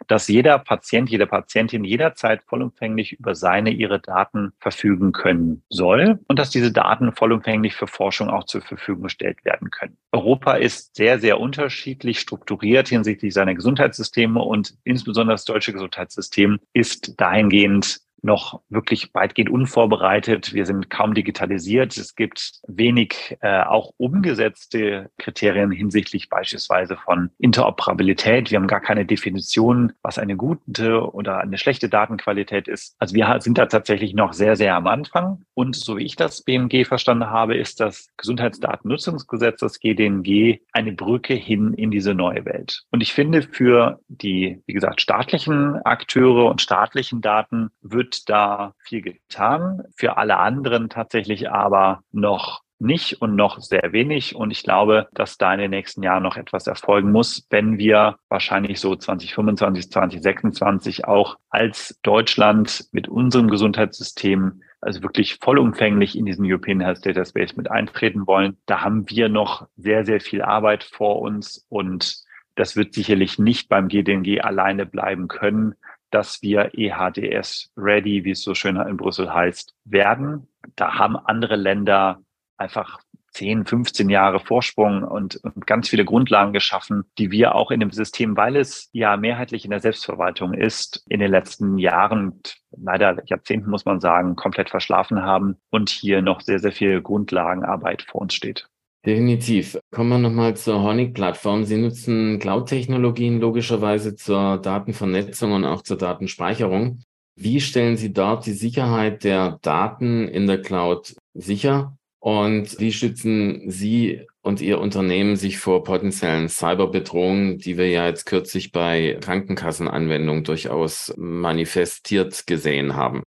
dass 0.06 0.26
jeder 0.26 0.58
Patient, 0.58 1.10
jede 1.10 1.26
Patientin 1.26 1.84
jederzeit 1.84 2.42
vollumfänglich 2.44 3.12
über 3.12 3.34
seine, 3.34 3.70
ihre 3.70 4.00
Daten 4.00 4.52
verfügen 4.58 5.12
können 5.12 5.62
soll 5.68 6.18
und 6.26 6.38
dass 6.38 6.50
diese 6.50 6.72
Daten 6.72 7.12
vollumfänglich 7.12 7.74
für 7.74 7.86
Forschung 7.86 8.30
auch 8.30 8.44
zur 8.44 8.62
Verfügung 8.62 9.04
gestellt 9.04 9.44
werden 9.44 9.70
können. 9.70 9.96
Europa 10.12 10.54
ist 10.54 10.96
sehr, 10.96 11.18
sehr 11.18 11.38
unterschiedlich 11.38 12.18
strukturiert 12.18 12.88
hinsichtlich 12.88 13.34
seiner 13.34 13.54
Gesundheitssysteme 13.54 14.40
und 14.40 14.74
insbesondere 14.84 15.34
das 15.34 15.44
deutsche 15.44 15.74
Gesundheitssystem 15.74 16.58
ist 16.72 17.20
dahingehend 17.20 18.07
noch 18.22 18.60
wirklich 18.68 19.14
weitgehend 19.14 19.50
unvorbereitet. 19.50 20.52
Wir 20.52 20.66
sind 20.66 20.90
kaum 20.90 21.14
digitalisiert. 21.14 21.96
Es 21.96 22.14
gibt 22.14 22.60
wenig 22.66 23.36
äh, 23.40 23.62
auch 23.62 23.92
umgesetzte 23.96 25.10
Kriterien 25.18 25.70
hinsichtlich 25.70 26.28
beispielsweise 26.28 26.96
von 26.96 27.30
Interoperabilität. 27.38 28.50
Wir 28.50 28.58
haben 28.58 28.66
gar 28.66 28.80
keine 28.80 29.06
Definition, 29.06 29.92
was 30.02 30.18
eine 30.18 30.36
gute 30.36 31.12
oder 31.12 31.38
eine 31.38 31.58
schlechte 31.58 31.88
Datenqualität 31.88 32.68
ist. 32.68 32.96
Also 32.98 33.14
wir 33.14 33.40
sind 33.40 33.58
da 33.58 33.66
tatsächlich 33.66 34.14
noch 34.14 34.32
sehr, 34.32 34.56
sehr 34.56 34.74
am 34.74 34.86
Anfang. 34.86 35.42
Und 35.54 35.76
so 35.76 35.96
wie 35.96 36.04
ich 36.04 36.16
das 36.16 36.42
BMG 36.42 36.84
verstanden 36.86 37.30
habe, 37.30 37.56
ist 37.56 37.80
das 37.80 38.08
Gesundheitsdatennutzungsgesetz, 38.16 39.60
das 39.60 39.80
GDNG, 39.80 40.60
eine 40.72 40.92
Brücke 40.92 41.34
hin 41.34 41.74
in 41.74 41.90
diese 41.90 42.14
neue 42.14 42.44
Welt. 42.44 42.84
Und 42.90 43.00
ich 43.00 43.12
finde, 43.12 43.42
für 43.42 44.00
die, 44.08 44.62
wie 44.66 44.72
gesagt, 44.72 45.00
staatlichen 45.00 45.76
Akteure 45.84 46.46
und 46.46 46.60
staatlichen 46.60 47.20
Daten 47.20 47.70
wird 47.82 48.07
da 48.28 48.74
viel 48.78 49.02
getan. 49.02 49.82
Für 49.96 50.16
alle 50.16 50.38
anderen 50.38 50.88
tatsächlich 50.88 51.50
aber 51.50 52.02
noch 52.12 52.62
nicht 52.80 53.20
und 53.20 53.34
noch 53.34 53.60
sehr 53.60 53.92
wenig. 53.92 54.36
Und 54.36 54.50
ich 54.50 54.62
glaube, 54.62 55.08
dass 55.12 55.36
da 55.36 55.52
in 55.52 55.60
den 55.60 55.70
nächsten 55.70 56.02
Jahren 56.02 56.22
noch 56.22 56.36
etwas 56.36 56.66
erfolgen 56.66 57.10
muss, 57.10 57.46
wenn 57.50 57.78
wir 57.78 58.16
wahrscheinlich 58.28 58.80
so 58.80 58.94
2025, 58.94 59.90
2026 59.90 61.04
auch 61.06 61.36
als 61.50 61.98
Deutschland 62.02 62.86
mit 62.92 63.08
unserem 63.08 63.48
Gesundheitssystem 63.48 64.62
also 64.80 65.02
wirklich 65.02 65.38
vollumfänglich 65.40 66.16
in 66.16 66.24
diesen 66.24 66.46
European 66.46 66.80
Health 66.80 67.04
Data 67.04 67.24
Space 67.24 67.56
mit 67.56 67.70
eintreten 67.70 68.26
wollen. 68.26 68.58
Da 68.66 68.82
haben 68.82 69.10
wir 69.10 69.28
noch 69.28 69.66
sehr, 69.76 70.04
sehr 70.04 70.20
viel 70.20 70.42
Arbeit 70.42 70.84
vor 70.84 71.20
uns 71.20 71.66
und 71.68 72.18
das 72.54 72.76
wird 72.76 72.94
sicherlich 72.94 73.38
nicht 73.38 73.68
beim 73.68 73.88
GDNG 73.88 74.40
alleine 74.40 74.86
bleiben 74.86 75.28
können, 75.28 75.74
dass 76.10 76.42
wir 76.42 76.70
EHDS 76.74 77.70
ready, 77.76 78.24
wie 78.24 78.32
es 78.32 78.42
so 78.42 78.54
schön 78.54 78.76
in 78.76 78.96
Brüssel 78.96 79.32
heißt, 79.32 79.74
werden. 79.84 80.48
Da 80.76 80.94
haben 80.94 81.16
andere 81.16 81.56
Länder 81.56 82.22
einfach 82.56 83.00
10, 83.32 83.66
15 83.66 84.08
Jahre 84.10 84.40
Vorsprung 84.40 85.04
und, 85.04 85.36
und, 85.36 85.66
ganz 85.66 85.88
viele 85.88 86.04
Grundlagen 86.04 86.52
geschaffen, 86.52 87.04
die 87.18 87.30
wir 87.30 87.54
auch 87.54 87.70
in 87.70 87.80
dem 87.80 87.90
System, 87.90 88.36
weil 88.36 88.56
es 88.56 88.88
ja 88.92 89.16
mehrheitlich 89.16 89.64
in 89.64 89.70
der 89.70 89.80
Selbstverwaltung 89.80 90.54
ist, 90.54 91.04
in 91.08 91.20
den 91.20 91.30
letzten 91.30 91.78
Jahren, 91.78 92.40
leider 92.70 93.22
Jahrzehnten 93.26 93.70
muss 93.70 93.84
man 93.84 94.00
sagen, 94.00 94.34
komplett 94.34 94.70
verschlafen 94.70 95.22
haben 95.22 95.56
und 95.70 95.88
hier 95.88 96.22
noch 96.22 96.40
sehr, 96.40 96.58
sehr 96.58 96.72
viel 96.72 97.00
Grundlagenarbeit 97.00 98.02
vor 98.02 98.22
uns 98.22 98.34
steht. 98.34 98.68
Definitiv. 99.06 99.78
Kommen 99.90 100.10
wir 100.10 100.18
nochmal 100.18 100.56
zur 100.56 100.82
Honig-Plattform. 100.82 101.64
Sie 101.64 101.76
nutzen 101.76 102.38
Cloud-Technologien 102.40 103.40
logischerweise 103.40 104.16
zur 104.16 104.58
Datenvernetzung 104.58 105.52
und 105.52 105.64
auch 105.64 105.82
zur 105.82 105.96
Datenspeicherung. 105.96 107.00
Wie 107.36 107.60
stellen 107.60 107.96
Sie 107.96 108.12
dort 108.12 108.46
die 108.46 108.52
Sicherheit 108.52 109.22
der 109.22 109.60
Daten 109.62 110.26
in 110.26 110.48
der 110.48 110.60
Cloud 110.60 111.14
sicher? 111.34 111.96
Und 112.18 112.80
wie 112.80 112.92
schützen 112.92 113.70
Sie 113.70 114.26
und 114.42 114.60
Ihr 114.60 114.80
Unternehmen 114.80 115.36
sich 115.36 115.58
vor 115.58 115.84
potenziellen 115.84 116.48
Cyberbedrohungen, 116.48 117.58
die 117.58 117.78
wir 117.78 117.88
ja 117.88 118.06
jetzt 118.06 118.26
kürzlich 118.26 118.72
bei 118.72 119.16
Krankenkassenanwendungen 119.20 120.42
durchaus 120.42 121.14
manifestiert 121.16 122.48
gesehen 122.48 122.96
haben? 122.96 123.22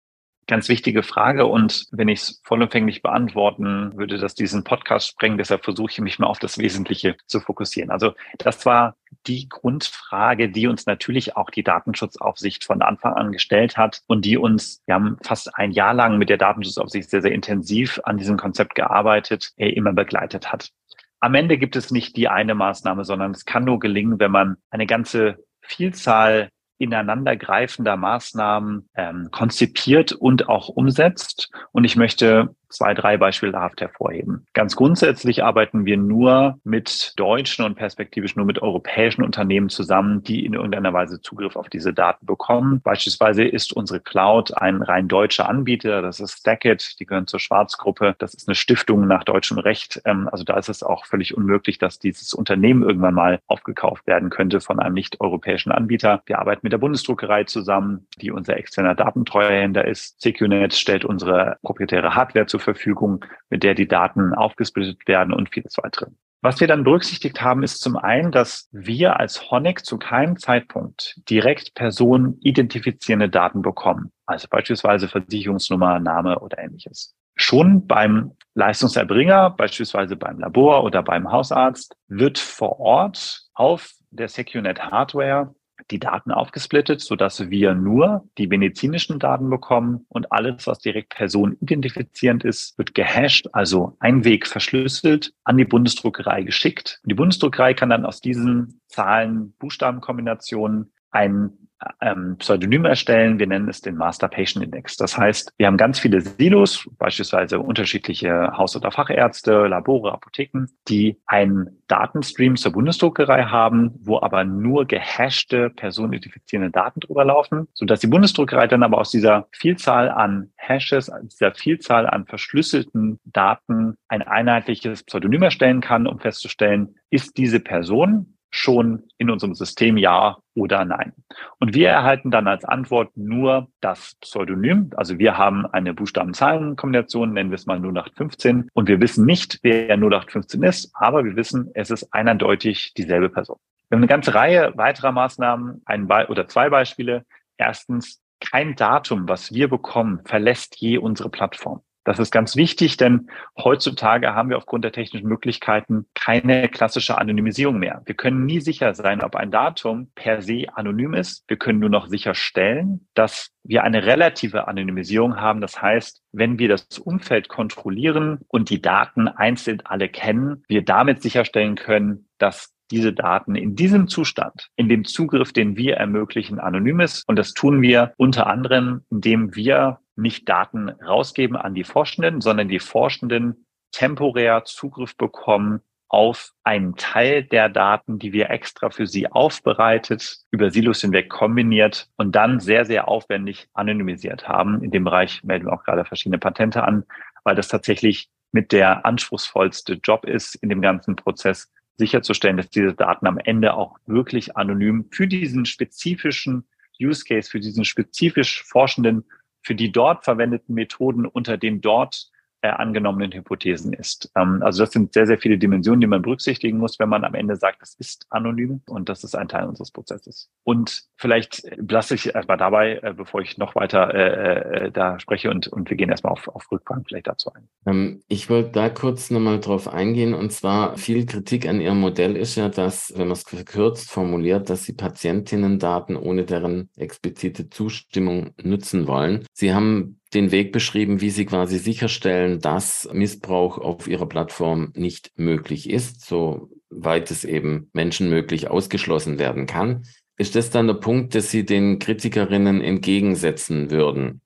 Ganz 0.48 0.69
wichtige 0.69 1.03
Frage 1.03 1.45
und 1.45 1.86
wenn 1.91 2.10
ich 2.10 2.21
es 2.21 2.41
vollumfänglich 2.43 3.01
beantworten 3.01 3.95
würde, 3.95 4.17
das 4.17 4.33
diesen 4.33 4.63
Podcast 4.63 5.07
sprengen. 5.07 5.38
Deshalb 5.38 5.63
versuche 5.63 5.91
ich 5.91 6.00
mich 6.00 6.19
mal 6.19 6.27
auf 6.27 6.39
das 6.39 6.57
Wesentliche 6.57 7.15
zu 7.27 7.39
fokussieren. 7.39 7.91
Also 7.91 8.13
das 8.38 8.65
war 8.65 8.95
die 9.27 9.48
Grundfrage, 9.48 10.50
die 10.50 10.67
uns 10.67 10.86
natürlich 10.86 11.38
auch 11.38 11.50
die 11.51 11.63
Datenschutzaufsicht 11.63 12.63
von 12.63 12.81
Anfang 12.81 13.13
an 13.13 13.31
gestellt 13.31 13.77
hat 13.77 14.01
und 14.07 14.25
die 14.25 14.38
uns, 14.38 14.81
wir 14.88 14.95
haben 14.95 15.17
fast 15.21 15.55
ein 15.55 15.71
Jahr 15.71 15.93
lang 15.93 16.17
mit 16.17 16.29
der 16.29 16.38
Datenschutzaufsicht 16.38 17.10
sehr, 17.10 17.21
sehr 17.21 17.31
intensiv 17.31 18.01
an 18.03 18.17
diesem 18.17 18.38
Konzept 18.38 18.75
gearbeitet, 18.75 19.53
äh, 19.57 19.69
immer 19.69 19.93
begleitet 19.93 20.51
hat. 20.51 20.71
Am 21.19 21.36
Ende 21.36 21.60
gibt 21.60 21.75
es 21.75 21.91
nicht 21.91 22.17
die 22.17 22.27
eine 22.27 22.55
Maßnahme, 22.55 23.05
sondern 23.05 23.31
es 23.31 23.45
kann 23.45 23.63
nur 23.63 23.79
gelingen, 23.79 24.19
wenn 24.19 24.31
man 24.31 24.57
eine 24.71 24.88
ganze 24.88 25.38
Vielzahl 25.62 26.50
ineinandergreifender 26.81 27.95
Maßnahmen 27.95 28.89
ähm, 28.95 29.29
konzipiert 29.31 30.11
und 30.11 30.50
auch 30.50 30.67
umsetzt. 30.69 31.51
Und 31.71 31.83
ich 31.83 31.95
möchte 31.95 32.55
zwei, 32.72 32.94
drei 32.94 33.18
beispielhaft 33.18 33.82
hervorheben. 33.82 34.46
Ganz 34.54 34.75
grundsätzlich 34.75 35.44
arbeiten 35.44 35.86
wir 35.86 35.98
nur 35.98 36.60
mit 36.63 37.13
deutschen 37.18 37.66
und 37.66 37.75
perspektivisch 37.75 38.36
nur 38.36 38.46
mit 38.46 38.62
europäischen 38.62 39.24
Unternehmen 39.24 39.70
zusammen, 39.70 40.24
die 40.24 40.46
in 40.46 40.54
irgendeiner 40.54 40.94
Weise 40.94 41.22
Zugriff 41.22 41.56
auf 41.56 41.70
diese 41.70 41.94
Daten 41.94 42.25
bekommen. 42.25 42.82
Beispielsweise 42.84 43.44
ist 43.44 43.74
unsere 43.74 44.00
Cloud 44.00 44.58
ein 44.58 44.82
rein 44.82 45.08
deutscher 45.08 45.50
Anbieter. 45.50 46.01
Das 46.01 46.20
ist 46.20 46.40
Stackit. 46.40 47.00
Die 47.00 47.06
gehören 47.06 47.28
zur 47.28 47.40
Schwarzgruppe. 47.40 48.16
Das 48.18 48.34
ist 48.34 48.48
eine 48.48 48.56
Stiftung 48.56 49.08
nach 49.08 49.24
deutschem 49.24 49.58
Recht. 49.60 50.01
Ähm, 50.06 50.30
also 50.32 50.44
da 50.44 50.58
ist 50.58 50.70
es 50.70 50.84
auch 50.84 51.06
völlig 51.06 51.36
unmöglich, 51.36 51.78
dass 51.78 52.00
dieses 52.00 52.34
Unternehmen 52.34 52.84
irgendwann 52.84 53.13
mal 53.13 53.40
aufgekauft 53.48 54.08
werden 54.08 54.30
könnte 54.30 54.62
von 54.62 54.80
einem 54.80 54.96
nicht-europäischen 54.96 55.72
Anbieter. 55.72 56.22
Wir 56.25 56.40
arbeiten 56.40 56.62
mit 56.63 56.74
der 56.74 56.78
Bundesdruckerei 56.78 57.44
zusammen, 57.44 58.08
die 58.20 58.32
unser 58.32 58.58
externer 58.58 58.96
Datentreuhänder 58.96 59.86
ist. 59.86 60.22
CQNet 60.22 60.74
stellt 60.74 61.06
unsere 61.06 61.58
proprietäre 61.62 62.16
Hardware 62.16 62.46
zur 62.46 62.61
Verfügung, 62.62 63.25
mit 63.50 63.63
der 63.63 63.75
die 63.75 63.88
Daten 63.88 64.34
aufgesplittet 64.34 65.08
werden 65.08 65.34
und 65.34 65.53
vieles 65.53 65.77
weitere. 65.77 66.08
Was 66.44 66.60
wir 66.60 66.68
dann 66.68 66.84
berücksichtigt 66.84 67.39
haben, 67.41 67.62
ist 67.62 67.82
zum 67.82 67.98
einen, 67.98 68.32
dass 68.32 68.68
wir 68.72 69.20
als 69.20 69.51
Honeck 69.51 69.86
zu 69.86 70.00
keinem 70.00 70.38
Zeitpunkt 70.38 71.20
direkt 71.30 71.75
personenidentifizierende 71.75 73.30
Daten 73.30 73.62
bekommen. 73.62 74.12
Also 74.25 74.48
beispielsweise 74.50 75.08
Versicherungsnummer, 75.08 76.00
Name 76.00 76.39
oder 76.39 76.58
ähnliches. 76.58 77.13
Schon 77.36 77.86
beim 77.86 78.32
Leistungserbringer, 78.56 79.51
beispielsweise 79.51 80.15
beim 80.15 80.39
Labor 80.39 80.84
oder 80.84 81.03
beim 81.03 81.32
Hausarzt, 81.32 81.96
wird 82.08 82.39
vor 82.39 82.80
Ort 82.80 83.44
auf 83.53 83.91
der 84.10 84.27
SecureNet 84.27 84.82
Hardware 84.82 85.53
die 85.89 86.00
Daten 86.00 86.31
aufgesplittet, 86.31 87.01
sodass 87.01 87.50
wir 87.50 87.73
nur 87.73 88.27
die 88.38 88.47
medizinischen 88.47 89.19
Daten 89.19 89.50
bekommen 89.50 90.05
und 90.09 90.31
alles, 90.31 90.67
was 90.67 90.79
direkt 90.79 91.15
personenidentifizierend 91.15 92.43
ist, 92.43 92.77
wird 92.77 92.93
gehasht, 92.93 93.47
also 93.53 93.95
ein 94.00 94.23
Weg 94.23 94.47
verschlüsselt, 94.47 95.33
an 95.43 95.57
die 95.57 95.65
Bundesdruckerei 95.65 96.43
geschickt. 96.43 97.00
Und 97.03 97.11
die 97.11 97.15
Bundesdruckerei 97.15 97.73
kann 97.73 97.89
dann 97.89 98.05
aus 98.05 98.21
diesen 98.21 98.81
Zahlen-Buchstaben-Kombinationen 98.88 100.91
ein 101.11 101.57
ähm, 102.01 102.38
Pseudonym 102.38 102.85
erstellen. 102.85 103.39
Wir 103.39 103.47
nennen 103.47 103.69
es 103.69 103.81
den 103.81 103.95
Master 103.95 104.27
Patient 104.27 104.65
Index. 104.65 104.97
Das 104.97 105.17
heißt, 105.17 105.53
wir 105.57 105.67
haben 105.67 105.77
ganz 105.77 106.00
viele 106.00 106.21
Silos, 106.21 106.88
beispielsweise 106.97 107.59
unterschiedliche 107.59 108.57
Haus- 108.57 108.75
oder 108.75 108.91
Fachärzte, 108.91 109.67
Labore, 109.67 110.11
Apotheken, 110.11 110.67
die 110.88 111.17
einen 111.25 111.81
Datenstream 111.88 112.55
zur 112.55 112.71
Bundesdruckerei 112.71 113.43
haben, 113.43 113.93
wo 114.01 114.19
aber 114.21 114.43
nur 114.43 114.85
gehashte, 114.85 115.69
personenidentifizierende 115.69 116.71
Daten 116.71 117.01
drüber 117.01 117.25
laufen, 117.25 117.67
sodass 117.73 118.00
die 118.00 118.07
Bundesdruckerei 118.07 118.67
dann 118.67 118.83
aber 118.83 119.00
aus 119.00 119.11
dieser 119.11 119.47
Vielzahl 119.51 120.09
an 120.09 120.51
Hashes, 120.55 121.11
dieser 121.23 121.53
Vielzahl 121.53 122.07
an 122.07 122.25
verschlüsselten 122.25 123.19
Daten 123.25 123.95
ein 124.07 124.21
einheitliches 124.21 125.03
Pseudonym 125.03 125.43
erstellen 125.43 125.81
kann, 125.81 126.07
um 126.07 126.19
festzustellen, 126.19 126.95
ist 127.09 127.38
diese 127.38 127.59
Person 127.59 128.38
schon 128.51 129.03
in 129.17 129.29
unserem 129.29 129.55
System 129.55 129.98
ja 129.98 130.38
oder 130.55 130.86
nein. 130.86 131.13
Und 131.60 131.74
wir 131.74 131.89
erhalten 131.89 132.29
dann 132.29 132.48
als 132.48 132.65
Antwort 132.65 133.15
nur 133.15 133.70
das 133.79 134.15
Pseudonym. 134.20 134.91
Also 134.98 135.17
wir 135.17 135.38
haben 135.38 135.65
eine 135.65 135.93
Buchstaben-Zahlen-Kombination, 135.93 137.34
nennen 137.34 137.50
wir 137.50 137.55
es 137.55 137.65
mal 137.65 137.77
0815. 137.79 138.70
Und 138.74 138.88
wir 138.89 139.00
wissen 139.00 139.25
nicht, 139.25 139.60
wer 139.63 139.96
0815 139.96 140.63
ist, 140.63 140.91
aber 140.93 141.24
wir 141.24 141.36
wissen, 141.36 141.72
es 141.74 141.89
ist 141.89 142.13
eindeutig 142.13 142.93
dieselbe 142.96 143.29
Person. 143.29 143.58
Wir 143.89 143.96
haben 143.96 144.03
eine 144.03 144.08
ganze 144.08 144.36
Reihe 144.36 144.74
weiterer 144.75 145.12
Maßnahmen, 145.12 145.81
ein 145.86 146.08
Be 146.08 146.27
oder 146.29 146.48
zwei 146.48 146.70
Beispiele. 146.70 147.25
Erstens, 147.58 148.22
kein 148.39 148.75
Datum, 148.75 149.29
was 149.29 149.53
wir 149.53 149.70
bekommen, 149.70 150.22
verlässt 150.25 150.75
je 150.77 150.98
unsere 150.98 151.29
Plattform. 151.29 151.81
Das 152.03 152.17
ist 152.17 152.31
ganz 152.31 152.55
wichtig, 152.55 152.98
denn 152.98 153.29
heutzutage 153.58 154.34
haben 154.34 154.50
wir 154.50 154.58
aufgrund 154.58 154.84
der 154.84 154.91
technischen 154.91 155.27
Möglichkeiten 155.27 156.08
keine 156.15 156.67
klassische 156.67 157.17
Anonymisierung 157.17 157.77
mehr. 157.77 158.01
Wir 158.05 158.15
können 158.15 158.46
nie 158.46 158.60
sicher 158.60 158.96
sein, 158.96 159.22
ob 159.22 159.36
ein 159.36 159.51
Datum 159.51 160.12
per 160.15 160.41
se 160.41 160.65
anonym 160.74 161.13
ist. 161.13 161.43
Wir 161.48 161.58
können 161.58 161.79
nur 161.79 161.89
noch 161.89 162.08
sicherstellen, 162.08 163.08
dass 163.13 163.51
wir 163.63 163.84
eine 163.84 164.05
relative 164.05 164.67
Anonymisierung 164.67 165.39
haben. 165.39 165.62
Das 165.62 165.79
heißt, 165.79 166.24
wenn 166.31 166.58
wir 166.58 166.70
das 166.70 166.88
Umfeld 166.98 167.50
kontrollieren 167.50 168.39
und 168.48 168.72
die 168.72 168.81
Daten 168.81 169.27
einzeln 169.27 169.81
alle 169.84 170.10
kennen, 170.10 170.63
wir 170.67 170.84
damit 170.84 171.22
sicherstellen 171.22 171.75
können, 171.75 172.27
dass 172.39 172.74
diese 172.89 173.13
Daten 173.13 173.55
in 173.55 173.75
diesem 173.75 174.08
Zustand, 174.08 174.70
in 174.75 174.89
dem 174.89 175.05
Zugriff, 175.05 175.53
den 175.53 175.77
wir 175.77 175.96
ermöglichen, 175.96 176.60
anonym 176.60 177.00
ist. 177.00 177.24
Und 177.27 177.38
das 177.38 177.53
tun 177.53 177.81
wir 177.81 178.13
unter 178.17 178.48
anderem, 178.48 179.03
indem 179.10 179.55
wir 179.55 180.00
nicht 180.22 180.48
Daten 180.48 180.90
rausgeben 180.90 181.58
an 181.58 181.74
die 181.74 181.84
Forschenden, 181.84 182.42
sondern 182.42 182.68
die 182.68 182.80
Forschenden 182.80 183.66
temporär 183.92 184.63
Zugriff 184.66 185.18
bekommen 185.18 185.82
auf 186.08 186.51
einen 186.63 186.96
Teil 186.98 187.44
der 187.44 187.70
Daten, 187.70 188.20
die 188.20 188.34
wir 188.34 188.50
extra 188.50 188.90
für 188.90 189.08
Sie 189.08 189.32
aufbereitet, 189.32 190.40
über 190.51 190.70
Silos 190.70 191.01
hinweg 191.01 191.30
kombiniert 191.30 192.10
und 192.18 192.36
dann 192.36 192.60
sehr, 192.60 192.84
sehr 192.84 193.08
aufwendig 193.08 193.70
anonymisiert 193.74 194.48
haben. 194.48 194.84
In 194.84 194.92
dem 194.92 195.06
Bereich 195.06 195.42
melden 195.44 195.68
wir 195.68 195.74
auch 195.74 195.86
gerade 195.86 196.04
verschiedene 196.04 196.38
Patente 196.38 196.84
an, 196.84 197.06
weil 197.46 197.56
das 197.56 197.70
tatsächlich 197.70 198.30
mit 198.51 198.74
der 198.74 199.06
anspruchsvollste 199.06 200.00
Job 200.04 200.25
ist 200.25 200.56
in 200.56 200.68
dem 200.68 200.82
ganzen 200.82 201.16
Prozess, 201.16 201.72
sicherzustellen, 201.98 202.58
dass 202.58 202.70
diese 202.70 202.94
Daten 202.94 203.28
am 203.28 203.38
Ende 203.38 203.74
auch 203.74 203.98
wirklich 204.06 204.58
anonym 204.58 205.06
für 205.12 205.28
diesen 205.28 205.66
spezifischen 205.66 206.66
Use 207.00 207.24
Case, 207.24 207.50
für 207.50 207.60
diesen 207.60 207.86
spezifisch 207.86 208.63
Forschenden, 208.63 209.24
für 209.62 209.75
die 209.75 209.91
dort 209.91 210.24
verwendeten 210.24 210.74
Methoden 210.74 211.25
unter 211.25 211.58
den 211.58 211.82
dort 211.82 212.30
äh, 212.62 212.70
angenommenen 212.70 213.32
Hypothesen 213.32 213.94
ist. 213.94 214.32
Ähm, 214.36 214.62
also 214.62 214.84
das 214.84 214.94
sind 214.94 215.13
sehr, 215.13 215.25
sehr 215.25 215.38
viele 215.38 215.58
Dimensionen, 215.58 216.01
die 216.01 216.08
man 216.08 216.22
berücksichtigen 216.22 216.77
muss, 216.77 217.00
wenn 217.00 217.10
man 217.10 217.24
am 217.24 217.34
Ende 217.34 217.56
sagt, 217.56 217.82
das 217.82 217.96
ist 217.96 218.27
anonym 218.30 218.82
und 218.88 219.10
das 219.10 219.24
ist 219.24 219.36
ein 219.36 219.48
Teil 219.48 219.68
unseres 219.68 219.91
Prozesses. 219.91 220.50
Und 220.63 221.03
vielleicht 221.15 221.63
lasse 221.89 222.15
ich 222.15 222.34
erstmal 222.36 222.58
dabei, 222.58 223.00
äh, 223.01 223.13
bevor 223.13 223.41
ich 223.41 223.58
noch 223.58 223.75
weiter 223.75 224.13
äh, 224.13 224.86
äh, 224.86 224.91
da 224.91 225.20
spreche 225.20 225.50
und, 225.50 225.68
und 225.68 225.89
wir 225.89 225.98
gehen 225.98 226.10
erstmal 226.10 226.34
auf, 226.34 226.48
auf 226.48 226.72
Rückfragen 226.72 227.03
vielleicht 227.06 227.27
dazu 227.27 227.51
ein. 227.53 227.68
Ähm, 227.86 228.22
ich 228.27 228.50
wollte 228.50 228.72
da 228.72 228.89
kurz 228.89 229.32
nochmal 229.32 229.60
drauf 229.60 229.88
eingehen 229.88 230.34
und 230.34 230.51
zwar 230.51 230.98
viel 230.98 231.25
Kritik 231.25 231.68
an 231.68 231.82
Ihrem 231.82 232.00
Modell 232.00 232.36
ist 232.36 232.56
ja, 232.56 232.70
dass, 232.70 233.12
wenn 233.15 233.27
man 233.27 233.32
es 233.32 233.44
verkürzt 233.44 234.12
formuliert, 234.12 234.70
dass 234.70 234.84
Sie 234.84 234.94
Patientinnen-Daten 234.94 236.15
ohne 236.15 236.46
deren 236.46 236.89
explizite 236.96 237.70
Zustimmung 237.70 238.51
nutzen 238.62 239.08
wollen. 239.08 239.46
Sie 239.53 239.74
haben 239.74 240.21
den 240.33 240.51
Weg 240.51 240.71
beschrieben, 240.71 241.21
wie 241.21 241.29
Sie 241.29 241.45
quasi 241.45 241.77
sicherstellen, 241.77 242.59
dass 242.59 243.09
Missbrauch 243.11 243.77
auf 243.77 244.07
Ihrer 244.07 244.27
Plattform 244.27 244.91
nicht 244.95 245.31
möglich 245.35 245.89
ist, 245.89 246.25
soweit 246.25 247.31
es 247.31 247.43
eben 247.43 247.89
menschenmöglich 247.93 248.69
ausgeschlossen 248.69 249.39
werden 249.39 249.65
kann. 249.65 250.03
Ist 250.38 250.55
das 250.55 250.69
dann 250.69 250.88
der 250.88 250.95
Punkt, 250.95 251.35
dass 251.35 251.51
Sie 251.51 251.65
den 251.65 252.00
Kritikerinnen 252.00 252.81
entgegensetzen 252.81 253.91
würden? 253.91 254.41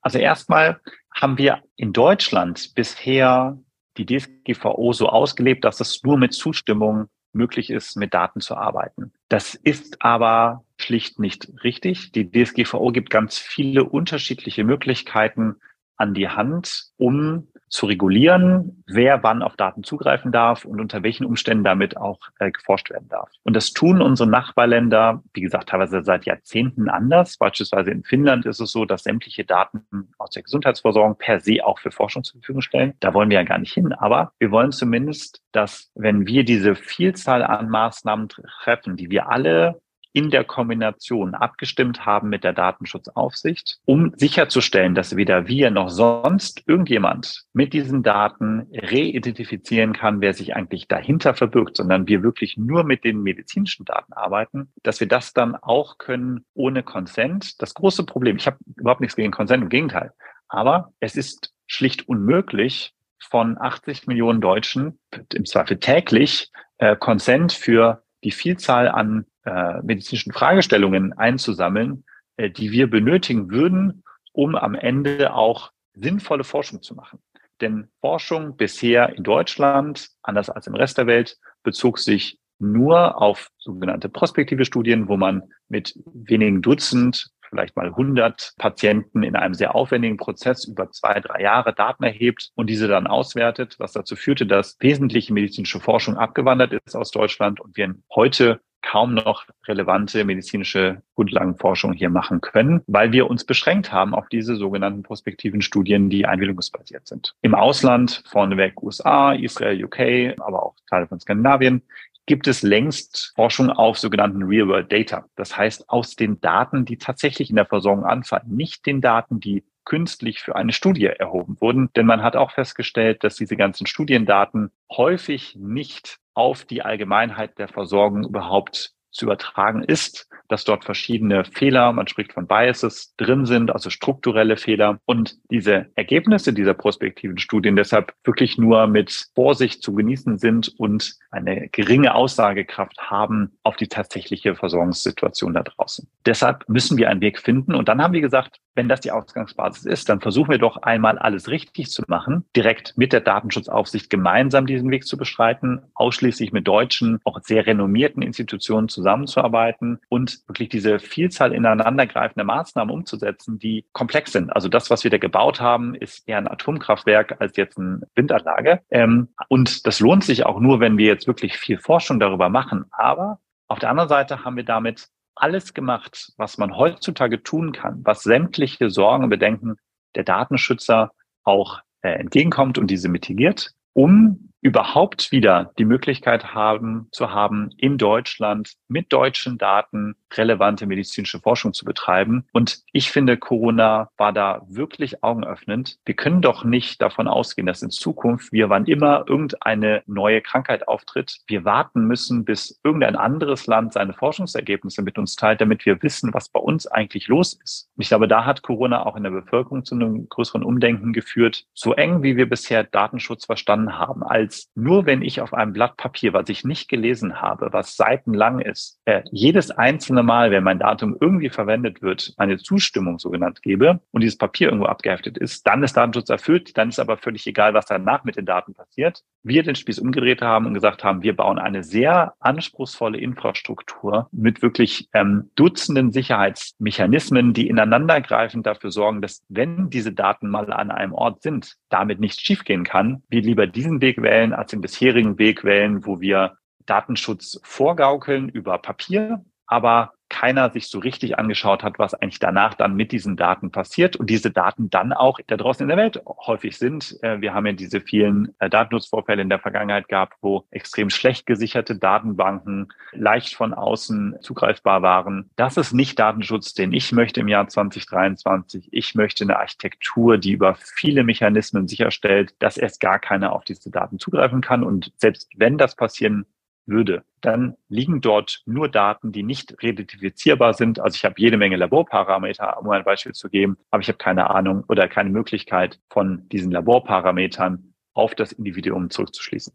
Also 0.00 0.18
erstmal 0.18 0.80
haben 1.14 1.38
wir 1.38 1.62
in 1.76 1.92
Deutschland 1.92 2.72
bisher 2.74 3.58
die 3.98 4.06
DSGVO 4.06 4.92
so 4.92 5.08
ausgelebt, 5.08 5.64
dass 5.64 5.80
es 5.80 6.02
nur 6.02 6.16
mit 6.16 6.32
Zustimmung 6.32 7.08
möglich 7.32 7.70
ist, 7.70 7.96
mit 7.96 8.14
Daten 8.14 8.40
zu 8.40 8.56
arbeiten. 8.56 9.12
Das 9.28 9.54
ist 9.54 10.02
aber 10.02 10.64
schlicht 10.82 11.18
nicht 11.18 11.48
richtig. 11.64 12.12
Die 12.12 12.30
DSGVO 12.30 12.92
gibt 12.92 13.10
ganz 13.10 13.38
viele 13.38 13.84
unterschiedliche 13.84 14.64
Möglichkeiten 14.64 15.56
an 16.00 16.14
die 16.14 16.28
Hand, 16.28 16.86
um 16.96 17.46
zu 17.68 17.86
regulieren, 17.86 18.82
wer 18.86 19.22
wann 19.22 19.42
auf 19.42 19.54
Daten 19.54 19.84
zugreifen 19.84 20.32
darf 20.32 20.64
und 20.64 20.80
unter 20.80 21.02
welchen 21.02 21.24
Umständen 21.26 21.62
damit 21.62 21.96
auch 21.96 22.18
äh, 22.38 22.50
geforscht 22.50 22.90
werden 22.90 23.08
darf. 23.08 23.30
Und 23.44 23.54
das 23.54 23.72
tun 23.72 24.00
unsere 24.00 24.28
Nachbarländer, 24.28 25.22
wie 25.34 25.42
gesagt, 25.42 25.68
teilweise 25.68 26.02
seit 26.02 26.24
Jahrzehnten 26.24 26.88
anders. 26.88 27.36
Beispielsweise 27.36 27.90
in 27.90 28.02
Finnland 28.02 28.46
ist 28.46 28.60
es 28.60 28.72
so, 28.72 28.86
dass 28.86 29.04
sämtliche 29.04 29.44
Daten 29.44 29.84
aus 30.18 30.30
der 30.30 30.42
Gesundheitsversorgung 30.42 31.16
per 31.16 31.38
se 31.38 31.64
auch 31.64 31.78
für 31.78 31.92
Forschung 31.92 32.24
zur 32.24 32.40
Verfügung 32.40 32.62
stellen. 32.62 32.94
Da 33.00 33.14
wollen 33.14 33.30
wir 33.30 33.38
ja 33.38 33.44
gar 33.44 33.58
nicht 33.58 33.74
hin. 33.74 33.92
Aber 33.92 34.32
wir 34.38 34.50
wollen 34.50 34.72
zumindest, 34.72 35.42
dass 35.52 35.92
wenn 35.94 36.26
wir 36.26 36.44
diese 36.44 36.74
Vielzahl 36.74 37.44
an 37.44 37.68
Maßnahmen 37.68 38.28
treffen, 38.28 38.96
die 38.96 39.10
wir 39.10 39.28
alle 39.28 39.80
in 40.12 40.30
der 40.30 40.44
Kombination 40.44 41.34
abgestimmt 41.34 42.04
haben 42.04 42.28
mit 42.28 42.44
der 42.44 42.52
Datenschutzaufsicht, 42.52 43.78
um 43.84 44.12
sicherzustellen, 44.16 44.94
dass 44.94 45.16
weder 45.16 45.46
wir 45.46 45.70
noch 45.70 45.88
sonst 45.88 46.62
irgendjemand 46.66 47.44
mit 47.52 47.72
diesen 47.72 48.02
Daten 48.02 48.66
reidentifizieren 48.72 49.92
kann, 49.92 50.20
wer 50.20 50.34
sich 50.34 50.56
eigentlich 50.56 50.88
dahinter 50.88 51.34
verbirgt, 51.34 51.76
sondern 51.76 52.08
wir 52.08 52.22
wirklich 52.22 52.56
nur 52.56 52.84
mit 52.84 53.04
den 53.04 53.22
medizinischen 53.22 53.84
Daten 53.84 54.12
arbeiten, 54.12 54.72
dass 54.82 55.00
wir 55.00 55.08
das 55.08 55.32
dann 55.32 55.54
auch 55.54 55.98
können 55.98 56.44
ohne 56.54 56.82
Consent. 56.82 57.60
Das 57.62 57.74
große 57.74 58.04
Problem, 58.04 58.36
ich 58.36 58.46
habe 58.46 58.58
überhaupt 58.76 59.00
nichts 59.00 59.16
gegen 59.16 59.30
Consent, 59.30 59.62
im 59.62 59.68
Gegenteil, 59.68 60.12
aber 60.48 60.92
es 61.00 61.16
ist 61.16 61.52
schlicht 61.66 62.08
unmöglich, 62.08 62.94
von 63.22 63.58
80 63.60 64.06
Millionen 64.06 64.40
Deutschen 64.40 64.98
im 65.34 65.44
Zweifel 65.44 65.78
täglich 65.78 66.50
äh, 66.78 66.96
Consent 66.96 67.52
für 67.52 68.02
die 68.24 68.30
Vielzahl 68.30 68.88
an 68.88 69.26
äh, 69.44 69.80
medizinischen 69.82 70.32
Fragestellungen 70.32 71.12
einzusammeln, 71.12 72.04
äh, 72.36 72.50
die 72.50 72.72
wir 72.72 72.90
benötigen 72.90 73.50
würden, 73.50 74.02
um 74.32 74.54
am 74.54 74.74
Ende 74.74 75.34
auch 75.34 75.72
sinnvolle 75.94 76.44
Forschung 76.44 76.82
zu 76.82 76.94
machen. 76.94 77.18
Denn 77.60 77.88
Forschung 78.00 78.56
bisher 78.56 79.14
in 79.16 79.22
Deutschland, 79.22 80.08
anders 80.22 80.48
als 80.48 80.66
im 80.66 80.74
Rest 80.74 80.98
der 80.98 81.06
Welt, 81.06 81.36
bezog 81.62 81.98
sich 81.98 82.38
nur 82.58 83.20
auf 83.20 83.48
sogenannte 83.58 84.08
prospektive 84.08 84.64
Studien, 84.64 85.08
wo 85.08 85.16
man 85.16 85.42
mit 85.68 85.98
wenigen 86.12 86.62
Dutzend 86.62 87.30
vielleicht 87.48 87.76
mal 87.76 87.88
100 87.88 88.54
Patienten 88.58 89.22
in 89.22 89.34
einem 89.34 89.54
sehr 89.54 89.74
aufwendigen 89.74 90.16
Prozess 90.16 90.64
über 90.64 90.90
zwei, 90.90 91.20
drei 91.20 91.42
Jahre 91.42 91.74
Daten 91.74 92.04
erhebt 92.04 92.50
und 92.54 92.68
diese 92.68 92.86
dann 92.86 93.06
auswertet, 93.06 93.74
was 93.78 93.92
dazu 93.92 94.14
führte, 94.14 94.46
dass 94.46 94.76
wesentliche 94.80 95.32
medizinische 95.32 95.80
Forschung 95.80 96.16
abgewandert 96.16 96.72
ist 96.72 96.94
aus 96.94 97.10
Deutschland 97.10 97.60
und 97.60 97.76
wir 97.76 97.94
heute 98.14 98.60
kaum 98.82 99.14
noch 99.14 99.44
relevante 99.66 100.24
medizinische 100.24 101.02
Grundlagenforschung 101.14 101.92
hier 101.92 102.10
machen 102.10 102.40
können, 102.40 102.82
weil 102.86 103.12
wir 103.12 103.28
uns 103.28 103.44
beschränkt 103.44 103.92
haben 103.92 104.14
auf 104.14 104.28
diese 104.28 104.56
sogenannten 104.56 105.02
prospektiven 105.02 105.62
Studien, 105.62 106.10
die 106.10 106.26
einwilligungsbasiert 106.26 107.06
sind. 107.06 107.34
Im 107.42 107.54
Ausland, 107.54 108.22
vorneweg 108.26 108.82
USA, 108.82 109.32
Israel, 109.32 109.84
UK, 109.84 110.40
aber 110.40 110.62
auch 110.62 110.74
Teile 110.88 111.06
von 111.06 111.20
Skandinavien, 111.20 111.82
gibt 112.26 112.46
es 112.46 112.62
längst 112.62 113.32
Forschung 113.34 113.70
auf 113.70 113.98
sogenannten 113.98 114.44
Real-World 114.44 114.92
Data. 114.92 115.24
Das 115.34 115.56
heißt, 115.56 115.90
aus 115.90 116.14
den 116.14 116.40
Daten, 116.40 116.84
die 116.84 116.96
tatsächlich 116.96 117.50
in 117.50 117.56
der 117.56 117.66
Versorgung 117.66 118.04
anfallen, 118.04 118.54
nicht 118.54 118.86
den 118.86 119.00
Daten, 119.00 119.40
die 119.40 119.64
künstlich 119.84 120.40
für 120.40 120.56
eine 120.56 120.72
Studie 120.72 121.06
erhoben 121.06 121.60
wurden. 121.60 121.90
Denn 121.94 122.06
man 122.06 122.22
hat 122.22 122.36
auch 122.36 122.52
festgestellt, 122.52 123.24
dass 123.24 123.36
diese 123.36 123.56
ganzen 123.56 123.86
Studiendaten 123.86 124.70
häufig 124.90 125.56
nicht 125.56 126.18
auf 126.34 126.64
die 126.64 126.82
Allgemeinheit 126.82 127.58
der 127.58 127.68
Versorgung 127.68 128.24
überhaupt 128.24 128.94
zu 129.10 129.26
übertragen 129.26 129.82
ist, 129.82 130.28
dass 130.50 130.64
dort 130.64 130.84
verschiedene 130.84 131.44
Fehler, 131.44 131.92
man 131.92 132.08
spricht 132.08 132.32
von 132.32 132.46
Biases, 132.46 133.14
drin 133.16 133.46
sind, 133.46 133.70
also 133.70 133.88
strukturelle 133.88 134.56
Fehler. 134.56 134.98
Und 135.04 135.38
diese 135.50 135.86
Ergebnisse 135.94 136.52
dieser 136.52 136.74
prospektiven 136.74 137.38
Studien 137.38 137.76
deshalb 137.76 138.12
wirklich 138.24 138.58
nur 138.58 138.86
mit 138.88 139.28
Vorsicht 139.34 139.82
zu 139.82 139.94
genießen 139.94 140.38
sind 140.38 140.74
und 140.76 141.14
eine 141.30 141.68
geringe 141.68 142.14
Aussagekraft 142.14 142.98
haben 142.98 143.52
auf 143.62 143.76
die 143.76 143.86
tatsächliche 143.86 144.56
Versorgungssituation 144.56 145.54
da 145.54 145.62
draußen. 145.62 146.08
Deshalb 146.26 146.68
müssen 146.68 146.98
wir 146.98 147.08
einen 147.08 147.20
Weg 147.20 147.38
finden. 147.38 147.74
Und 147.74 147.88
dann 147.88 148.02
haben 148.02 148.12
wir 148.12 148.20
gesagt, 148.20 148.58
wenn 148.74 148.88
das 148.88 149.00
die 149.00 149.10
Ausgangsbasis 149.10 149.84
ist, 149.84 150.08
dann 150.08 150.20
versuchen 150.20 150.50
wir 150.50 150.58
doch 150.58 150.78
einmal 150.78 151.18
alles 151.18 151.48
richtig 151.48 151.90
zu 151.90 152.02
machen, 152.08 152.44
direkt 152.56 152.94
mit 152.96 153.12
der 153.12 153.20
Datenschutzaufsicht 153.20 154.10
gemeinsam 154.10 154.66
diesen 154.66 154.90
Weg 154.90 155.06
zu 155.06 155.16
beschreiten, 155.16 155.82
ausschließlich 155.94 156.52
mit 156.52 156.66
deutschen, 156.66 157.20
auch 157.24 157.40
sehr 157.42 157.66
renommierten 157.66 158.22
Institutionen 158.22 158.88
zusammenzuarbeiten 159.00 159.98
und 160.08 160.40
wirklich 160.46 160.68
diese 160.68 160.98
Vielzahl 160.98 161.52
ineinandergreifender 161.52 162.44
Maßnahmen 162.44 162.94
umzusetzen, 162.94 163.58
die 163.58 163.84
komplex 163.92 164.32
sind. 164.32 164.50
Also 164.50 164.68
das, 164.68 164.90
was 164.90 165.04
wir 165.04 165.10
da 165.10 165.18
gebaut 165.18 165.60
haben, 165.60 165.94
ist 165.94 166.28
eher 166.28 166.38
ein 166.38 166.48
Atomkraftwerk 166.48 167.40
als 167.40 167.56
jetzt 167.56 167.78
eine 167.78 168.02
Windanlage. 168.14 168.80
Ähm, 168.90 169.28
und 169.48 169.86
das 169.86 170.00
lohnt 170.00 170.24
sich 170.24 170.44
auch 170.46 170.60
nur, 170.60 170.80
wenn 170.80 170.98
wir 170.98 171.06
jetzt 171.06 171.26
wirklich 171.26 171.56
viel 171.56 171.78
Forschung 171.78 172.20
darüber 172.20 172.48
machen. 172.48 172.84
Aber 172.90 173.38
auf 173.68 173.78
der 173.78 173.90
anderen 173.90 174.08
Seite 174.08 174.44
haben 174.44 174.56
wir 174.56 174.64
damit 174.64 175.08
alles 175.34 175.72
gemacht, 175.72 176.32
was 176.36 176.58
man 176.58 176.76
heutzutage 176.76 177.42
tun 177.42 177.72
kann, 177.72 178.00
was 178.04 178.22
sämtliche 178.22 178.90
Sorgen 178.90 179.24
und 179.24 179.30
Bedenken 179.30 179.76
der 180.14 180.24
Datenschützer 180.24 181.12
auch 181.44 181.80
äh, 182.02 182.10
entgegenkommt 182.10 182.76
und 182.76 182.88
diese 182.88 183.08
mitigiert, 183.08 183.72
um 183.94 184.49
überhaupt 184.60 185.32
wieder 185.32 185.72
die 185.78 185.84
Möglichkeit 185.84 186.54
haben 186.54 187.08
zu 187.12 187.30
haben, 187.32 187.70
in 187.76 187.98
Deutschland 187.98 188.74
mit 188.88 189.12
deutschen 189.12 189.58
Daten 189.58 190.14
relevante 190.34 190.86
medizinische 190.86 191.40
Forschung 191.40 191.72
zu 191.72 191.84
betreiben. 191.84 192.46
Und 192.52 192.80
ich 192.92 193.10
finde, 193.10 193.36
Corona 193.36 194.10
war 194.16 194.32
da 194.32 194.62
wirklich 194.68 195.24
augenöffnend. 195.24 195.98
Wir 196.04 196.14
können 196.14 196.42
doch 196.42 196.64
nicht 196.64 197.02
davon 197.02 197.26
ausgehen, 197.26 197.66
dass 197.66 197.82
in 197.82 197.90
Zukunft 197.90 198.52
wir, 198.52 198.68
wann 198.68 198.84
immer 198.84 199.24
irgendeine 199.26 200.02
neue 200.06 200.40
Krankheit 200.40 200.86
auftritt, 200.88 201.38
wir 201.46 201.64
warten 201.64 202.06
müssen, 202.06 202.44
bis 202.44 202.78
irgendein 202.84 203.16
anderes 203.16 203.66
Land 203.66 203.94
seine 203.94 204.12
Forschungsergebnisse 204.12 205.02
mit 205.02 205.18
uns 205.18 205.36
teilt, 205.36 205.60
damit 205.60 205.86
wir 205.86 206.02
wissen, 206.02 206.32
was 206.34 206.48
bei 206.48 206.60
uns 206.60 206.86
eigentlich 206.86 207.28
los 207.28 207.58
ist. 207.64 207.90
Und 207.96 208.02
ich 208.02 208.08
glaube, 208.08 208.28
da 208.28 208.44
hat 208.44 208.62
Corona 208.62 209.06
auch 209.06 209.16
in 209.16 209.22
der 209.22 209.30
Bevölkerung 209.30 209.84
zu 209.84 209.94
einem 209.94 210.28
größeren 210.28 210.62
Umdenken 210.62 211.12
geführt. 211.12 211.66
So 211.74 211.94
eng, 211.94 212.22
wie 212.22 212.36
wir 212.36 212.48
bisher 212.48 212.84
Datenschutz 212.84 213.46
verstanden 213.46 213.98
haben, 213.98 214.22
als 214.22 214.49
als 214.50 214.68
nur 214.74 215.06
wenn 215.06 215.22
ich 215.22 215.40
auf 215.40 215.54
einem 215.54 215.72
Blatt 215.72 215.96
Papier, 215.96 216.32
was 216.32 216.48
ich 216.48 216.64
nicht 216.64 216.88
gelesen 216.88 217.40
habe, 217.40 217.68
was 217.70 217.94
seitenlang 217.94 218.58
ist, 218.58 218.98
äh, 219.04 219.22
jedes 219.30 219.70
einzelne 219.70 220.24
Mal, 220.24 220.50
wenn 220.50 220.64
mein 220.64 220.80
Datum 220.80 221.16
irgendwie 221.20 221.50
verwendet 221.50 222.02
wird, 222.02 222.34
eine 222.36 222.58
Zustimmung 222.58 223.20
so 223.20 223.30
genannt 223.30 223.62
gebe 223.62 224.00
und 224.10 224.22
dieses 224.22 224.36
Papier 224.36 224.66
irgendwo 224.66 224.86
abgeheftet 224.86 225.38
ist, 225.38 225.64
dann 225.68 225.84
ist 225.84 225.96
Datenschutz 225.96 226.30
erfüllt, 226.30 226.76
dann 226.76 226.88
ist 226.88 226.98
aber 226.98 227.16
völlig 227.16 227.46
egal, 227.46 227.74
was 227.74 227.86
danach 227.86 228.24
mit 228.24 228.34
den 228.36 228.44
Daten 228.44 228.74
passiert. 228.74 229.22
wir 229.42 229.62
den 229.62 229.76
Spieß 229.76 230.00
umgedreht 230.00 230.42
haben 230.42 230.66
und 230.66 230.74
gesagt 230.74 231.04
haben, 231.04 231.22
wir 231.22 231.34
bauen 231.36 231.58
eine 231.58 231.84
sehr 231.84 232.34
anspruchsvolle 232.40 233.18
Infrastruktur 233.18 234.28
mit 234.32 234.62
wirklich 234.62 235.08
ähm, 235.14 235.50
Dutzenden 235.54 236.10
Sicherheitsmechanismen, 236.10 237.54
die 237.54 237.68
ineinandergreifend 237.68 238.66
dafür 238.66 238.90
sorgen, 238.90 239.22
dass 239.22 239.44
wenn 239.48 239.90
diese 239.90 240.12
Daten 240.12 240.50
mal 240.50 240.70
an 240.72 240.90
einem 240.90 241.12
Ort 241.14 241.42
sind, 241.42 241.76
damit 241.88 242.20
nichts 242.20 242.42
schiefgehen 242.42 242.84
kann, 242.84 243.22
wir 243.28 243.42
lieber 243.42 243.66
diesen 243.66 244.00
Weg 244.00 244.20
wählen 244.20 244.39
als 244.52 244.70
den 244.70 244.80
bisherigen 244.80 245.38
Weg 245.38 245.64
wählen, 245.64 246.04
wo 246.06 246.20
wir 246.20 246.56
Datenschutz 246.86 247.60
vorgaukeln 247.62 248.48
über 248.48 248.78
Papier, 248.78 249.44
aber 249.66 250.12
keiner 250.30 250.70
sich 250.70 250.88
so 250.88 250.98
richtig 251.00 251.38
angeschaut 251.38 251.82
hat, 251.82 251.98
was 251.98 252.14
eigentlich 252.14 252.38
danach 252.38 252.72
dann 252.72 252.94
mit 252.94 253.12
diesen 253.12 253.36
Daten 253.36 253.70
passiert 253.70 254.16
und 254.16 254.30
diese 254.30 254.50
Daten 254.50 254.88
dann 254.88 255.12
auch 255.12 255.38
da 255.46 255.56
draußen 255.58 255.82
in 255.84 255.88
der 255.88 255.98
Welt 255.98 256.22
häufig 256.24 256.78
sind. 256.78 257.18
Äh, 257.22 257.42
wir 257.42 257.52
haben 257.52 257.66
ja 257.66 257.72
diese 257.72 258.00
vielen 258.00 258.54
äh, 258.60 258.70
Datenschutzvorfälle 258.70 259.42
in 259.42 259.50
der 259.50 259.58
Vergangenheit 259.58 260.08
gehabt, 260.08 260.38
wo 260.40 260.64
extrem 260.70 261.10
schlecht 261.10 261.44
gesicherte 261.44 261.96
Datenbanken 261.96 262.88
leicht 263.12 263.54
von 263.54 263.74
außen 263.74 264.36
zugreifbar 264.40 265.02
waren. 265.02 265.50
Das 265.56 265.76
ist 265.76 265.92
nicht 265.92 266.18
Datenschutz, 266.18 266.72
den 266.72 266.92
ich 266.92 267.12
möchte 267.12 267.40
im 267.40 267.48
Jahr 267.48 267.68
2023. 267.68 268.88
Ich 268.92 269.14
möchte 269.14 269.44
eine 269.44 269.58
Architektur, 269.58 270.38
die 270.38 270.52
über 270.52 270.76
viele 270.76 271.24
Mechanismen 271.24 271.88
sicherstellt, 271.88 272.54
dass 272.60 272.78
erst 272.78 273.00
gar 273.00 273.18
keiner 273.18 273.52
auf 273.52 273.64
diese 273.64 273.90
Daten 273.90 274.18
zugreifen 274.18 274.60
kann. 274.60 274.84
Und 274.84 275.12
selbst 275.16 275.50
wenn 275.56 275.76
das 275.76 275.96
passieren 275.96 276.46
würde, 276.90 277.24
dann 277.40 277.76
liegen 277.88 278.20
dort 278.20 278.62
nur 278.66 278.88
Daten, 278.88 279.32
die 279.32 279.42
nicht 279.42 279.82
relativizierbar 279.82 280.74
sind. 280.74 281.00
Also 281.00 281.16
ich 281.16 281.24
habe 281.24 281.36
jede 281.38 281.56
Menge 281.56 281.76
Laborparameter, 281.76 282.78
um 282.78 282.90
ein 282.90 283.04
Beispiel 283.04 283.32
zu 283.32 283.48
geben, 283.48 283.78
aber 283.90 284.02
ich 284.02 284.08
habe 284.08 284.18
keine 284.18 284.50
Ahnung 284.50 284.84
oder 284.88 285.08
keine 285.08 285.30
Möglichkeit 285.30 285.98
von 286.10 286.48
diesen 286.50 286.70
Laborparametern 286.70 287.94
auf 288.12 288.34
das 288.34 288.52
Individuum 288.52 289.08
zurückzuschließen. 289.08 289.72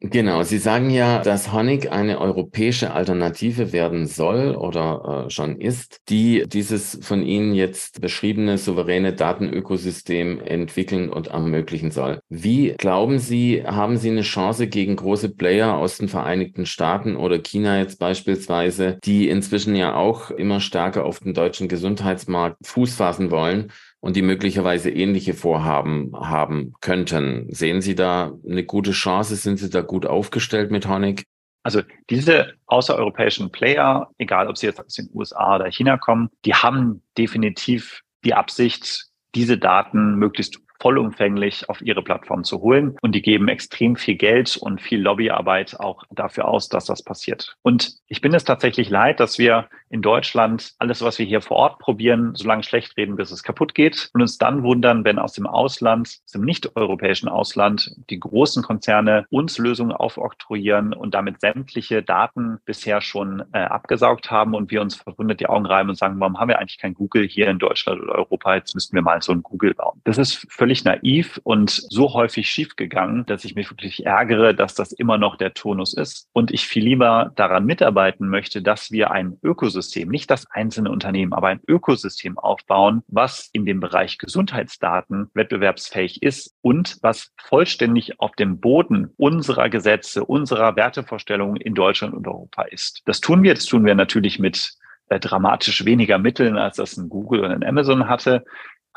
Genau, 0.00 0.44
Sie 0.44 0.58
sagen 0.58 0.90
ja, 0.90 1.18
dass 1.22 1.52
Honig 1.52 1.90
eine 1.90 2.20
europäische 2.20 2.92
Alternative 2.92 3.72
werden 3.72 4.06
soll 4.06 4.54
oder 4.54 5.24
äh, 5.26 5.30
schon 5.30 5.60
ist, 5.60 6.02
die 6.08 6.44
dieses 6.46 7.00
von 7.02 7.24
Ihnen 7.24 7.52
jetzt 7.52 8.00
beschriebene 8.00 8.58
souveräne 8.58 9.12
Datenökosystem 9.12 10.40
entwickeln 10.40 11.08
und 11.10 11.26
ermöglichen 11.26 11.90
soll. 11.90 12.20
Wie 12.28 12.74
glauben 12.78 13.18
Sie, 13.18 13.64
haben 13.66 13.96
Sie 13.96 14.10
eine 14.10 14.22
Chance 14.22 14.68
gegen 14.68 14.94
große 14.94 15.30
Player 15.30 15.74
aus 15.74 15.98
den 15.98 16.06
Vereinigten 16.06 16.64
Staaten 16.64 17.16
oder 17.16 17.40
China 17.40 17.80
jetzt 17.80 17.98
beispielsweise, 17.98 18.98
die 19.02 19.28
inzwischen 19.28 19.74
ja 19.74 19.96
auch 19.96 20.30
immer 20.30 20.60
stärker 20.60 21.04
auf 21.04 21.18
den 21.18 21.34
deutschen 21.34 21.66
Gesundheitsmarkt 21.66 22.64
Fuß 22.64 22.94
fassen 22.94 23.32
wollen? 23.32 23.72
Und 24.00 24.16
die 24.16 24.22
möglicherweise 24.22 24.90
ähnliche 24.90 25.34
Vorhaben 25.34 26.12
haben 26.14 26.74
könnten. 26.80 27.46
Sehen 27.50 27.80
Sie 27.80 27.94
da 27.94 28.32
eine 28.48 28.64
gute 28.64 28.92
Chance? 28.92 29.36
Sind 29.36 29.58
Sie 29.58 29.70
da 29.70 29.80
gut 29.80 30.06
aufgestellt 30.06 30.70
mit 30.70 30.88
Honig? 30.88 31.24
Also 31.62 31.82
diese 32.08 32.54
außereuropäischen 32.66 33.50
Player, 33.50 34.08
egal 34.18 34.48
ob 34.48 34.56
sie 34.56 34.66
jetzt 34.66 34.80
aus 34.80 34.94
den 34.94 35.10
USA 35.12 35.56
oder 35.56 35.70
China 35.70 35.98
kommen, 35.98 36.30
die 36.44 36.54
haben 36.54 37.02
definitiv 37.18 38.02
die 38.24 38.32
Absicht, 38.34 39.06
diese 39.34 39.58
Daten 39.58 40.14
möglichst 40.14 40.60
vollumfänglich 40.80 41.68
auf 41.68 41.82
ihre 41.82 42.02
Plattform 42.02 42.44
zu 42.44 42.60
holen. 42.60 42.96
Und 43.02 43.14
die 43.14 43.22
geben 43.22 43.48
extrem 43.48 43.96
viel 43.96 44.16
Geld 44.16 44.56
und 44.56 44.80
viel 44.80 45.00
Lobbyarbeit 45.00 45.78
auch 45.80 46.04
dafür 46.10 46.46
aus, 46.46 46.68
dass 46.68 46.84
das 46.86 47.02
passiert. 47.02 47.56
Und 47.62 47.96
ich 48.06 48.20
bin 48.20 48.34
es 48.34 48.44
tatsächlich 48.44 48.90
leid, 48.90 49.20
dass 49.20 49.38
wir 49.38 49.68
in 49.90 50.02
Deutschland 50.02 50.72
alles, 50.78 51.02
was 51.02 51.18
wir 51.18 51.26
hier 51.26 51.40
vor 51.40 51.56
Ort 51.56 51.78
probieren, 51.78 52.34
so 52.34 52.46
lange 52.46 52.62
schlecht 52.62 52.96
reden, 52.96 53.16
bis 53.16 53.30
es 53.30 53.42
kaputt 53.42 53.74
geht 53.74 54.10
und 54.12 54.20
uns 54.20 54.38
dann 54.38 54.62
wundern, 54.62 55.04
wenn 55.04 55.18
aus 55.18 55.32
dem 55.32 55.46
Ausland, 55.46 56.08
aus 56.24 56.32
dem 56.32 56.42
nicht-europäischen 56.42 57.28
Ausland, 57.28 57.94
die 58.10 58.20
großen 58.20 58.62
Konzerne 58.62 59.26
uns 59.30 59.58
Lösungen 59.58 59.92
aufoktroyieren 59.92 60.92
und 60.92 61.14
damit 61.14 61.40
sämtliche 61.40 62.02
Daten 62.02 62.58
bisher 62.64 63.00
schon 63.00 63.44
äh, 63.52 63.60
abgesaugt 63.60 64.30
haben 64.30 64.54
und 64.54 64.70
wir 64.70 64.82
uns 64.82 64.96
verwundert 64.96 65.40
die 65.40 65.46
Augen 65.46 65.66
reiben 65.66 65.88
und 65.88 65.96
sagen, 65.96 66.20
warum 66.20 66.38
haben 66.38 66.48
wir 66.48 66.58
eigentlich 66.58 66.78
kein 66.78 66.94
Google 66.94 67.26
hier 67.26 67.48
in 67.48 67.58
Deutschland 67.58 68.00
oder 68.02 68.14
Europa? 68.14 68.54
Jetzt 68.54 68.74
müssten 68.74 68.94
wir 68.94 69.02
mal 69.02 69.22
so 69.22 69.32
ein 69.32 69.42
Google 69.42 69.74
bauen. 69.74 70.00
Das 70.04 70.18
ist 70.18 70.46
völlig 70.50 70.67
naiv 70.84 71.40
und 71.44 71.70
so 71.70 72.14
häufig 72.14 72.48
schiefgegangen, 72.48 73.26
dass 73.26 73.44
ich 73.44 73.54
mich 73.54 73.70
wirklich 73.70 74.06
ärgere, 74.06 74.54
dass 74.54 74.74
das 74.74 74.92
immer 74.92 75.18
noch 75.18 75.36
der 75.36 75.54
Tonus 75.54 75.94
ist 75.94 76.28
und 76.32 76.50
ich 76.50 76.66
viel 76.66 76.84
lieber 76.84 77.32
daran 77.36 77.64
mitarbeiten 77.64 78.28
möchte, 78.28 78.62
dass 78.62 78.90
wir 78.90 79.10
ein 79.10 79.38
Ökosystem 79.42 79.68
Ökosystem, 79.68 80.08
nicht 80.08 80.30
das 80.30 80.50
einzelne 80.50 80.90
Unternehmen, 80.90 81.32
aber 81.32 81.48
ein 81.48 81.60
Ökosystem 81.66 82.38
aufbauen, 82.38 83.02
was 83.08 83.48
in 83.52 83.64
dem 83.64 83.80
Bereich 83.80 84.18
Gesundheitsdaten 84.18 85.30
wettbewerbsfähig 85.34 86.22
ist 86.22 86.54
und 86.62 86.98
was 87.02 87.32
vollständig 87.36 88.20
auf 88.20 88.32
dem 88.32 88.60
Boden 88.60 89.12
unserer 89.16 89.68
Gesetze, 89.68 90.24
unserer 90.24 90.76
Wertevorstellungen 90.76 91.56
in 91.60 91.74
Deutschland 91.74 92.14
und 92.14 92.26
Europa 92.26 92.62
ist. 92.62 93.02
Das 93.06 93.20
tun 93.20 93.42
wir. 93.42 93.54
Das 93.54 93.66
tun 93.66 93.84
wir 93.84 93.94
natürlich 93.94 94.38
mit 94.38 94.72
äh, 95.08 95.18
dramatisch 95.20 95.84
weniger 95.84 96.18
Mitteln, 96.18 96.56
als 96.56 96.76
das 96.76 96.96
ein 96.96 97.08
Google 97.08 97.44
und 97.44 97.50
ein 97.50 97.64
Amazon 97.64 98.08
hatte. 98.08 98.44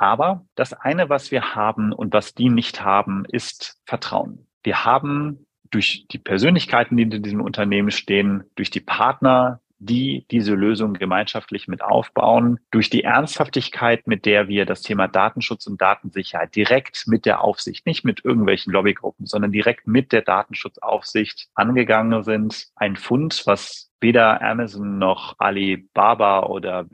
Aber 0.01 0.47
das 0.55 0.73
eine, 0.73 1.09
was 1.09 1.29
wir 1.29 1.53
haben 1.53 1.93
und 1.93 2.11
was 2.11 2.33
die 2.33 2.49
nicht 2.49 2.83
haben, 2.83 3.23
ist 3.25 3.79
Vertrauen. 3.85 4.47
Wir 4.63 4.83
haben 4.83 5.45
durch 5.69 6.07
die 6.09 6.17
Persönlichkeiten, 6.17 6.97
die 6.97 7.03
in 7.03 7.21
diesem 7.21 7.39
Unternehmen 7.39 7.91
stehen, 7.91 8.43
durch 8.55 8.71
die 8.71 8.79
Partner, 8.79 9.61
die 9.77 10.25
diese 10.31 10.55
Lösung 10.55 10.95
gemeinschaftlich 10.95 11.67
mit 11.67 11.83
aufbauen, 11.83 12.59
durch 12.71 12.89
die 12.89 13.03
Ernsthaftigkeit, 13.03 14.07
mit 14.07 14.25
der 14.25 14.47
wir 14.47 14.65
das 14.65 14.81
Thema 14.81 15.07
Datenschutz 15.07 15.67
und 15.67 15.79
Datensicherheit 15.79 16.55
direkt 16.55 17.03
mit 17.05 17.27
der 17.27 17.43
Aufsicht, 17.43 17.85
nicht 17.85 18.03
mit 18.03 18.25
irgendwelchen 18.25 18.73
Lobbygruppen, 18.73 19.27
sondern 19.27 19.51
direkt 19.51 19.85
mit 19.85 20.11
der 20.11 20.23
Datenschutzaufsicht 20.23 21.49
angegangen 21.53 22.23
sind. 22.23 22.69
Ein 22.75 22.95
Fund, 22.95 23.43
was 23.45 23.91
weder 23.99 24.41
Amazon 24.41 24.97
noch 24.97 25.35
Alibaba 25.37 26.47
oder 26.47 26.87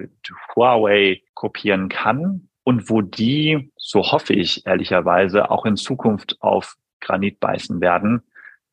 Huawei 0.53 1.21
kopieren 1.33 1.87
kann 1.87 2.49
und 2.67 2.89
wo 2.89 3.01
die, 3.01 3.71
so 3.77 4.11
hoffe 4.11 4.33
ich 4.33 4.65
ehrlicherweise, 4.65 5.51
auch 5.51 5.65
in 5.65 5.77
Zukunft 5.77 6.35
auf 6.41 6.75
Granit 6.99 7.39
beißen 7.39 7.79
werden. 7.79 8.23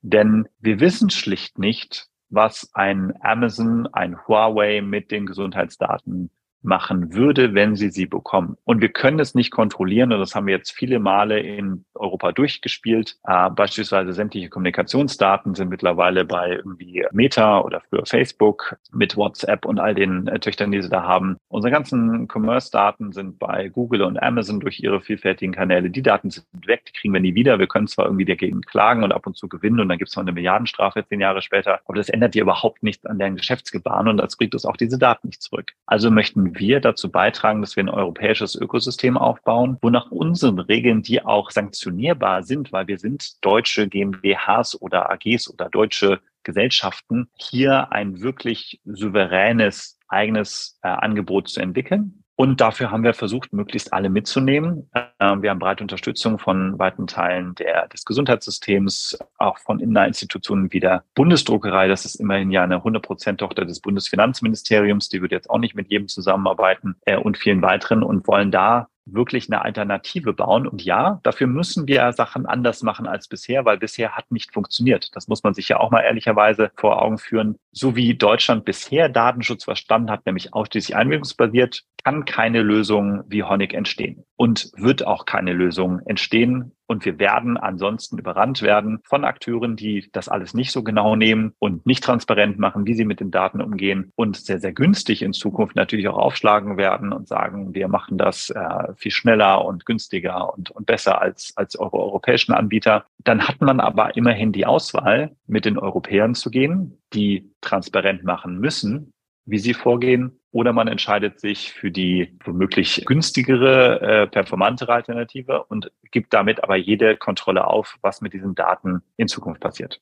Denn 0.03 0.49
wir 0.59 0.81
wissen 0.81 1.11
schlicht 1.11 1.61
nicht, 1.61 2.09
was 2.29 2.71
ein 2.75 3.15
Amazon, 3.21 3.87
ein 3.93 4.19
Huawei 4.27 4.81
mit 4.81 5.13
den 5.13 5.27
Gesundheitsdaten 5.27 6.31
machen 6.65 7.15
würde, 7.15 7.55
wenn 7.55 7.77
sie 7.77 7.91
sie 7.91 8.07
bekommen. 8.07 8.57
Und 8.65 8.81
wir 8.81 8.89
können 8.89 9.21
es 9.21 9.35
nicht 9.35 9.51
kontrollieren 9.51 10.13
und 10.13 10.21
das 10.21 10.35
haben 10.35 10.47
wir 10.47 10.55
jetzt 10.55 10.73
viele 10.73 10.99
Male 10.99 11.41
in 11.41 11.85
Europa 11.95 12.33
durchgespielt. 12.33 13.17
Äh, 13.27 13.51
beispielsweise 13.51 14.13
sämtliche 14.13 14.49
Kommunikationsdaten 14.49 15.55
sind 15.55 15.69
mittlerweile 15.69 16.25
bei 16.25 16.53
irgendwie 16.53 17.05
Meta 17.13 17.61
oder 17.61 17.81
für 17.91 18.05
Facebook 18.07 18.77
mit 18.93 19.17
WhatsApp 19.17 19.65
und 19.65 19.79
all 19.79 19.95
den 19.95 20.27
äh, 20.29 20.39
Töchtern, 20.39 20.73
die 20.73 20.83
sie 20.83 20.89
da 20.89 21.03
haben. 21.03 21.37
Unsere 21.49 21.73
ganzen 21.73 22.29
Commerce-Daten 22.29 23.13
sind 23.13 23.39
bei 23.39 23.69
Google 23.69 24.03
und 24.03 24.23
Amazon 24.23 24.61
durch 24.61 24.81
ihre 24.81 25.01
vielfältigen 25.01 25.55
Kanäle. 25.55 25.91
Die 25.91 26.03
Daten 26.03 26.31
sind 26.31 26.47
weg, 26.67 26.85
die 26.87 26.93
kriegen 26.93 27.15
wir 27.15 27.21
nie 27.21 27.35
wieder. 27.35 27.59
Wir 27.59 27.67
können 27.67 27.87
zwar 27.87 28.07
irgendwie 28.07 28.25
dagegen 28.25 28.63
klagen 28.63 29.05
und 29.05 29.13
ab 29.13 29.27
und 29.27 29.37
zu 29.37 29.49
gewinnen 29.49 29.81
und 29.81 29.89
dann 29.89 29.99
gibt 29.99 30.11
es 30.11 30.17
mal 30.17 30.23
eine 30.23 30.33
Milliardenstrafe 30.33 31.05
zehn 31.07 31.21
Jahre 31.21 31.43
später, 31.43 31.81
aber 31.85 31.97
das 31.97 32.09
ändert 32.09 32.35
ja 32.35 32.43
überhaupt 32.43 32.83
nichts 32.83 33.07
an 33.07 33.19
deren 33.19 33.37
Geschäftsgebaren 33.37 34.09
und 34.09 34.17
das 34.17 34.37
bringt 34.37 34.55
uns 34.55 34.65
auch 34.65 34.77
diese 34.77 34.99
Daten 34.99 35.29
nicht 35.29 35.43
zurück. 35.43 35.73
Also 35.87 36.11
möchten 36.11 36.54
wir 36.59 36.81
dazu 36.81 37.11
beitragen, 37.11 37.61
dass 37.61 37.77
wir 37.77 37.85
ein 37.85 37.89
europäisches 37.89 38.55
Ökosystem 38.55 39.17
aufbauen, 39.17 39.79
wo 39.83 39.91
nach 39.91 40.11
unseren 40.11 40.59
Regeln, 40.59 41.03
die 41.03 41.25
auch 41.25 41.51
sanktionierbar 41.51 42.43
sind, 42.43 42.73
weil 42.73 42.87
wir 42.87 42.99
sind 42.99 43.45
deutsche 43.45 43.89
GmbHs 43.89 44.81
oder 44.81 45.11
AGs 45.11 45.51
oder 45.51 45.69
deutsche 45.69 46.21
Gesellschaften, 46.43 47.29
hier 47.37 47.93
ein 47.93 48.21
wirklich 48.21 48.81
souveränes 48.85 49.99
eigenes 50.09 50.79
äh, 50.83 50.89
Angebot 50.89 51.49
zu 51.49 51.61
entwickeln. 51.61 52.24
Und 52.37 52.61
dafür 52.61 52.91
haben 52.91 53.05
wir 53.05 53.15
versucht, 53.15 53.53
möglichst 53.53 53.93
alle 53.93 54.11
mitzunehmen. 54.11 54.91
Ähm, 55.21 55.43
wir 55.43 55.51
haben 55.51 55.61
breite 55.61 55.85
Unterstützung 55.85 56.39
von 56.39 56.79
weiten 56.79 57.07
Teilen 57.07 57.55
der, 57.55 57.87
des 57.89 58.05
Gesundheitssystems, 58.05 59.19
auch 59.39 59.59
von 59.59 59.79
Institutionen 59.79 60.73
wie 60.73 60.81
der 60.81 61.05
Bundesdruckerei. 61.15 61.87
Das 61.87 62.05
ist 62.05 62.17
immerhin 62.17 62.51
ja 62.51 62.65
eine 62.65 62.79
100% 62.79 63.37
Tochter 63.37 63.65
des 63.65 63.81
Bundesfinanzministeriums. 63.81 65.09
Die 65.09 65.23
wird 65.23 65.31
jetzt 65.31 65.49
auch 65.49 65.59
nicht 65.59 65.77
mit 65.77 65.91
jedem 65.91 66.09
zusammenarbeiten 66.09 66.97
äh, 67.03 67.17
und 67.17 67.39
vielen 67.39 67.63
weiteren 67.63 68.03
und 68.03 68.27
wollen 68.27 68.51
da 68.51 68.89
wirklich 69.07 69.49
eine 69.49 69.63
Alternative 69.63 70.33
bauen. 70.33 70.67
Und 70.67 70.83
ja, 70.83 71.21
dafür 71.23 71.47
müssen 71.47 71.87
wir 71.87 72.13
Sachen 72.13 72.47
anders 72.47 72.83
machen 72.83 73.07
als 73.07 73.29
bisher, 73.29 73.65
weil 73.65 73.79
bisher 73.79 74.13
hat 74.13 74.31
nicht 74.31 74.53
funktioniert. 74.53 75.15
Das 75.15 75.29
muss 75.29 75.43
man 75.43 75.55
sich 75.55 75.69
ja 75.69 75.79
auch 75.79 75.91
mal 75.91 76.03
ehrlicherweise 76.03 76.71
vor 76.77 77.03
Augen 77.03 77.19
führen. 77.19 77.57
So 77.73 77.97
wie 77.97 78.15
Deutschland 78.15 78.65
bisher 78.65 79.09
Datenschutz 79.09 79.65
verstanden 79.65 80.11
hat, 80.11 80.27
nämlich 80.27 80.55
ausschließlich 80.55 80.97
einwilligungsbasiert, 80.97 81.83
kann 82.05 82.25
keine 82.25 82.63
Lösung 82.63 83.25
wie 83.29 83.43
Honig 83.43 83.73
entstehen 83.73 84.25
und 84.37 84.71
wird 84.77 85.07
auch 85.07 85.25
keine 85.25 85.53
Lösung 85.53 86.01
entstehen, 86.07 86.73
Und 86.87 87.05
wir 87.05 87.19
werden 87.19 87.57
ansonsten 87.57 88.19
überrannt 88.19 88.63
werden 88.63 89.01
von 89.05 89.25
Akteuren, 89.25 89.77
die 89.77 90.09
das 90.13 90.29
alles 90.29 90.55
nicht 90.55 90.71
so 90.71 90.83
genau 90.83 91.17
nehmen 91.17 91.55
und 91.59 91.87
nicht 91.87 92.05
transparent 92.05 92.59
machen, 92.59 92.87
wie 92.87 92.95
sie 92.95 93.05
mit 93.05 93.21
den 93.21 93.31
Daten 93.31 93.61
umgehen 93.61 94.13
und 94.17 94.37
sehr, 94.37 94.61
sehr 94.61 94.73
günstig 94.73 95.23
in 95.23 95.33
Zukunft 95.33 95.77
natürlich 95.77 96.09
auch 96.09 96.19
aufschlagen 96.19 96.77
werden 96.77 97.13
und 97.13 97.27
sagen, 97.29 97.75
wir 97.75 97.89
machen 97.89 98.19
das 98.19 98.51
äh, 98.51 98.95
viel 98.97 99.13
schneller 99.13 99.65
und 99.65 99.87
günstiger 99.87 100.53
und, 100.53 100.71
und 100.71 100.87
besser 100.87 101.21
als, 101.21 101.53
als 101.57 101.79
eure 101.79 101.99
europäischen 101.99 102.53
Anbieter. 102.53 103.07
Dann 103.19 103.49
hat 103.49 103.61
man 103.61 103.81
aber 103.81 104.17
immerhin 104.17 104.53
die 104.53 104.67
Auswahl, 104.67 105.35
mit 105.47 105.65
den 105.65 105.79
Europäern 105.79 106.35
zu 106.35 106.51
gehen, 106.51 107.01
die 107.13 107.51
transparent 107.61 108.25
machen 108.25 108.59
müssen, 108.59 109.13
wie 109.47 109.59
sie 109.59 109.75
vorgehen, 109.75 110.41
oder 110.55 110.73
man 110.73 110.87
entscheidet 110.87 111.41
sich 111.41 111.73
für 111.73 111.91
die 111.91 112.39
womöglich 112.45 113.05
günstigere, 113.07 114.01
äh, 114.01 114.27
performantere 114.29 114.93
Alternative 114.93 115.65
und 115.65 115.91
gibt 116.13 116.33
damit 116.33 116.63
aber 116.63 116.77
jede 116.77 117.17
Kontrolle 117.17 117.67
auf, 117.67 117.99
was 118.03 118.21
mit 118.21 118.35
diesen 118.35 118.55
Daten 118.55 119.03
in 119.17 119.27
Zukunft 119.27 119.61
passiert. 119.61 120.01